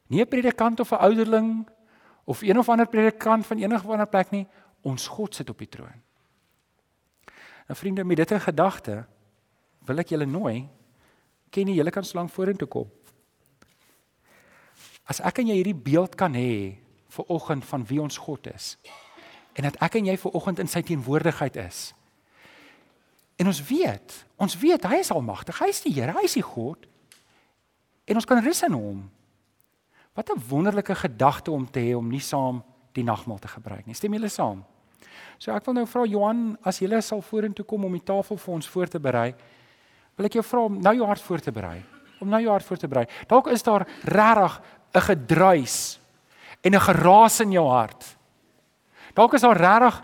Nie 0.09 0.23
'n 0.23 0.29
predikant 0.29 0.81
of 0.81 0.93
'n 0.93 1.01
ouderling 1.01 1.69
of 2.25 2.43
een 2.43 2.59
of 2.59 2.69
ander 2.69 2.87
predikant 2.87 3.47
van 3.47 3.59
enige 3.59 3.89
ander 3.89 4.09
plek 4.09 4.31
nie, 4.31 4.47
ons 4.83 5.07
God 5.09 5.35
sit 5.35 5.51
op 5.51 5.59
die 5.59 5.69
troon. 5.71 6.01
Nou 7.67 7.79
vriende, 7.79 8.05
met 8.05 8.17
dit 8.17 8.31
in 8.31 8.41
gedagte, 8.43 9.05
wil 9.87 10.03
ek 10.03 10.15
julle 10.15 10.27
nooi 10.27 10.69
ken 11.53 11.69
jy 11.69 11.77
julle 11.77 11.93
kan 11.93 12.07
slank 12.07 12.33
vorentoe 12.33 12.69
kom. 12.71 12.89
As 15.11 15.21
ek 15.21 15.43
en 15.43 15.51
jy 15.51 15.59
hierdie 15.59 15.77
beeld 15.77 16.15
kan 16.19 16.35
hê 16.39 16.79
vir 17.13 17.33
oggend 17.33 17.67
van 17.69 17.85
wie 17.91 18.01
ons 18.01 18.17
God 18.23 18.49
is 18.55 18.77
en 19.53 19.67
dat 19.67 19.77
ek 19.85 19.99
en 19.99 20.07
jy 20.09 20.15
vir 20.17 20.37
oggend 20.39 20.63
in 20.63 20.71
sy 20.71 20.81
teenwoordigheid 20.87 21.59
is. 21.61 21.91
En 23.37 23.51
ons 23.51 23.59
weet, 23.69 24.15
ons 24.41 24.55
weet 24.63 24.87
hy 24.89 25.01
is 25.03 25.11
almagtig, 25.13 25.59
hy 25.61 25.69
is 25.69 25.83
die 25.85 25.93
Here, 25.93 26.15
hy 26.17 26.25
is 26.25 26.39
die 26.39 26.45
God. 26.47 26.87
En 28.09 28.17
ons 28.17 28.29
kan 28.29 28.41
rus 28.41 28.63
in 28.65 28.77
hom. 28.77 29.03
Wat 30.15 30.29
'n 30.31 30.43
wonderlike 30.49 30.95
gedagte 30.95 31.51
om 31.51 31.71
te 31.71 31.81
hê 31.81 31.97
om 31.97 32.09
nie 32.09 32.21
saam 32.21 32.63
die 32.93 33.05
nagmaal 33.05 33.39
te 33.39 33.49
gebruik 33.49 33.87
nie. 33.87 33.95
Stem 33.95 34.13
julle 34.13 34.29
saam? 34.29 34.65
So 35.39 35.53
ek 35.53 35.65
wil 35.65 35.75
nou 35.75 35.87
vra 35.87 36.05
Johan, 36.05 36.59
as 36.63 36.79
jy 36.79 37.01
sal 37.01 37.23
vorentoe 37.23 37.65
kom 37.65 37.85
om 37.85 37.93
die 37.93 38.05
tafel 38.05 38.37
vir 38.37 38.55
ons 38.55 38.69
voor 38.69 38.87
te 38.87 39.01
berei, 39.01 39.35
wil 40.17 40.27
ek 40.27 40.33
jou 40.33 40.45
vra 40.45 40.61
om 40.69 40.81
nou 40.81 40.95
jou 40.95 41.07
hart 41.07 41.23
voor 41.23 41.41
te 41.41 41.53
berei. 41.53 41.83
Om 42.21 42.29
nou 42.29 42.41
jou 42.41 42.53
hart 42.53 42.65
voor 42.65 42.77
te 42.77 42.89
berei. 42.89 43.07
Dalk 43.27 43.47
is 43.47 43.63
daar 43.63 43.87
regtig 44.05 44.61
'n 44.95 45.01
gedruis 45.01 46.01
en 46.63 46.75
'n 46.75 46.81
geraas 46.81 47.41
in 47.41 47.53
jou 47.53 47.67
hart. 47.69 48.17
Dalk 49.15 49.35
is 49.35 49.41
daar 49.41 49.57
regtig 49.57 50.03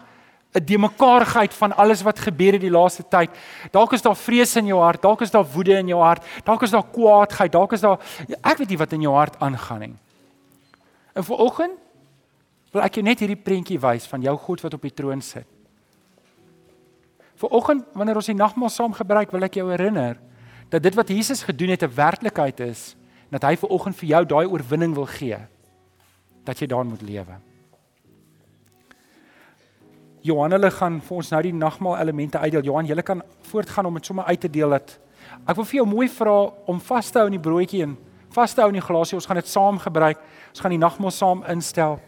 'n 0.59 0.65
demekaarheid 0.65 1.55
van 1.55 1.77
alles 1.77 2.03
wat 2.03 2.19
gebeur 2.19 2.53
het 2.53 2.61
die 2.61 2.71
laaste 2.71 3.05
tyd. 3.09 3.31
Dalk 3.71 3.93
is 3.93 4.03
daar 4.03 4.17
vrees 4.17 4.57
in 4.57 4.67
jou 4.67 4.81
hart, 4.81 5.03
dalk 5.03 5.21
is 5.21 5.31
daar 5.31 5.47
woede 5.47 5.79
in 5.79 5.89
jou 5.89 6.01
hart, 6.03 6.25
dalk 6.45 6.63
is 6.63 6.71
daar 6.71 6.87
kwaadheid, 6.93 7.53
dalk 7.53 7.73
is 7.73 7.81
daar 7.81 7.99
ek 8.43 8.59
weet 8.59 8.69
nie 8.69 8.79
wat 8.79 8.93
in 8.93 9.01
jou 9.01 9.15
hart 9.15 9.39
aangaan 9.41 9.81
nie. 9.81 9.97
En 11.15 11.25
vanoggend 11.25 11.79
wil 12.73 12.83
ek 12.83 12.95
jou 12.95 13.05
net 13.05 13.19
hierdie 13.19 13.43
prentjie 13.43 13.81
wys 13.81 14.07
van 14.07 14.23
jou 14.23 14.37
God 14.37 14.61
wat 14.61 14.75
op 14.75 14.83
die 14.83 14.95
troon 14.95 15.21
sit. 15.21 15.47
Vanoggend 17.39 17.85
wanneer 17.95 18.19
ons 18.19 18.27
die 18.27 18.35
nagmaal 18.35 18.71
saam 18.71 18.93
gebruik, 18.93 19.31
wil 19.31 19.47
ek 19.47 19.55
jou 19.55 19.71
herinner 19.71 20.19
dat 20.69 20.83
dit 20.83 20.95
wat 20.95 21.09
Jesus 21.09 21.43
gedoen 21.43 21.71
het 21.73 21.83
'n 21.83 21.95
werklikheid 21.95 22.61
is, 22.61 22.97
dat 23.31 23.43
hy 23.43 23.57
vanoggend 23.57 23.97
vir 23.97 24.09
jou 24.09 24.25
daai 24.25 24.47
oorwinning 24.47 24.95
wil 24.95 25.07
gee. 25.07 25.39
Dat 26.45 26.59
jy 26.59 26.67
daarin 26.67 26.89
moet 26.89 27.03
lewe. 27.03 27.48
Johan 30.23 30.53
hulle 30.53 30.71
gaan 30.71 31.01
vir 31.01 31.17
ons 31.17 31.31
nou 31.31 31.43
die 31.43 31.55
nagmaal 31.55 31.99
elemente 32.01 32.39
uitdeel. 32.39 32.65
Johan, 32.65 32.87
jy 32.87 33.03
kan 33.03 33.23
voortgaan 33.51 33.87
om 33.87 33.95
dit 33.95 34.07
sommer 34.07 34.25
uit 34.25 34.41
te 34.41 34.51
deel 34.51 34.71
dat 34.71 34.99
ek 35.47 35.57
wil 35.57 35.65
vir 35.65 35.79
jou 35.81 35.87
mooi 35.87 36.09
vra 36.09 36.37
om 36.67 36.81
vas 36.81 37.11
te 37.11 37.19
hou 37.19 37.27
in 37.27 37.37
die 37.37 37.43
broodjie 37.43 37.83
en 37.85 37.97
vas 38.35 38.55
te 38.55 38.61
hou 38.61 38.69
in 38.69 38.81
die 38.81 38.85
glasie. 38.85 39.17
Ons 39.17 39.27
gaan 39.27 39.41
dit 39.41 39.49
saam 39.49 39.79
gebruik. 39.79 40.21
Ons 40.51 40.61
gaan 40.61 40.75
die 40.75 40.83
nagmaal 40.83 41.15
saam 41.15 41.45
instel. 41.49 41.99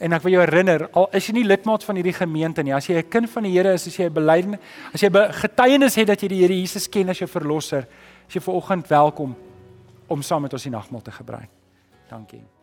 En 0.00 0.16
ek 0.16 0.24
wil 0.24 0.38
jou 0.38 0.44
herinner, 0.44 0.86
al 0.96 1.10
is 1.16 1.26
jy 1.28 1.34
nie 1.36 1.44
lidmaat 1.44 1.84
van 1.84 1.98
hierdie 2.00 2.16
gemeente 2.16 2.62
nie, 2.64 2.72
as 2.72 2.88
jy 2.88 2.96
'n 2.96 3.10
kind 3.10 3.28
van 3.30 3.42
die 3.44 3.52
Here 3.52 3.74
is, 3.74 3.86
as 3.86 3.96
jy 3.98 4.06
'n 4.06 4.14
belydenis, 4.14 4.60
as 4.94 5.00
jy 5.02 5.10
getuienis 5.10 5.94
het 5.94 6.06
dat 6.06 6.22
jy 6.22 6.28
die 6.28 6.40
Here 6.40 6.54
Jesus 6.54 6.88
ken 6.88 7.10
as 7.10 7.18
jou 7.18 7.28
verlosser, 7.28 7.86
is 8.26 8.34
jy 8.34 8.40
ver 8.40 8.54
oggend 8.54 8.88
welkom 8.88 9.36
om 10.08 10.22
saam 10.22 10.42
met 10.42 10.52
ons 10.52 10.62
die 10.62 10.72
nagmaal 10.72 11.02
te 11.02 11.12
gebruik. 11.12 11.50
Dankie. 12.08 12.59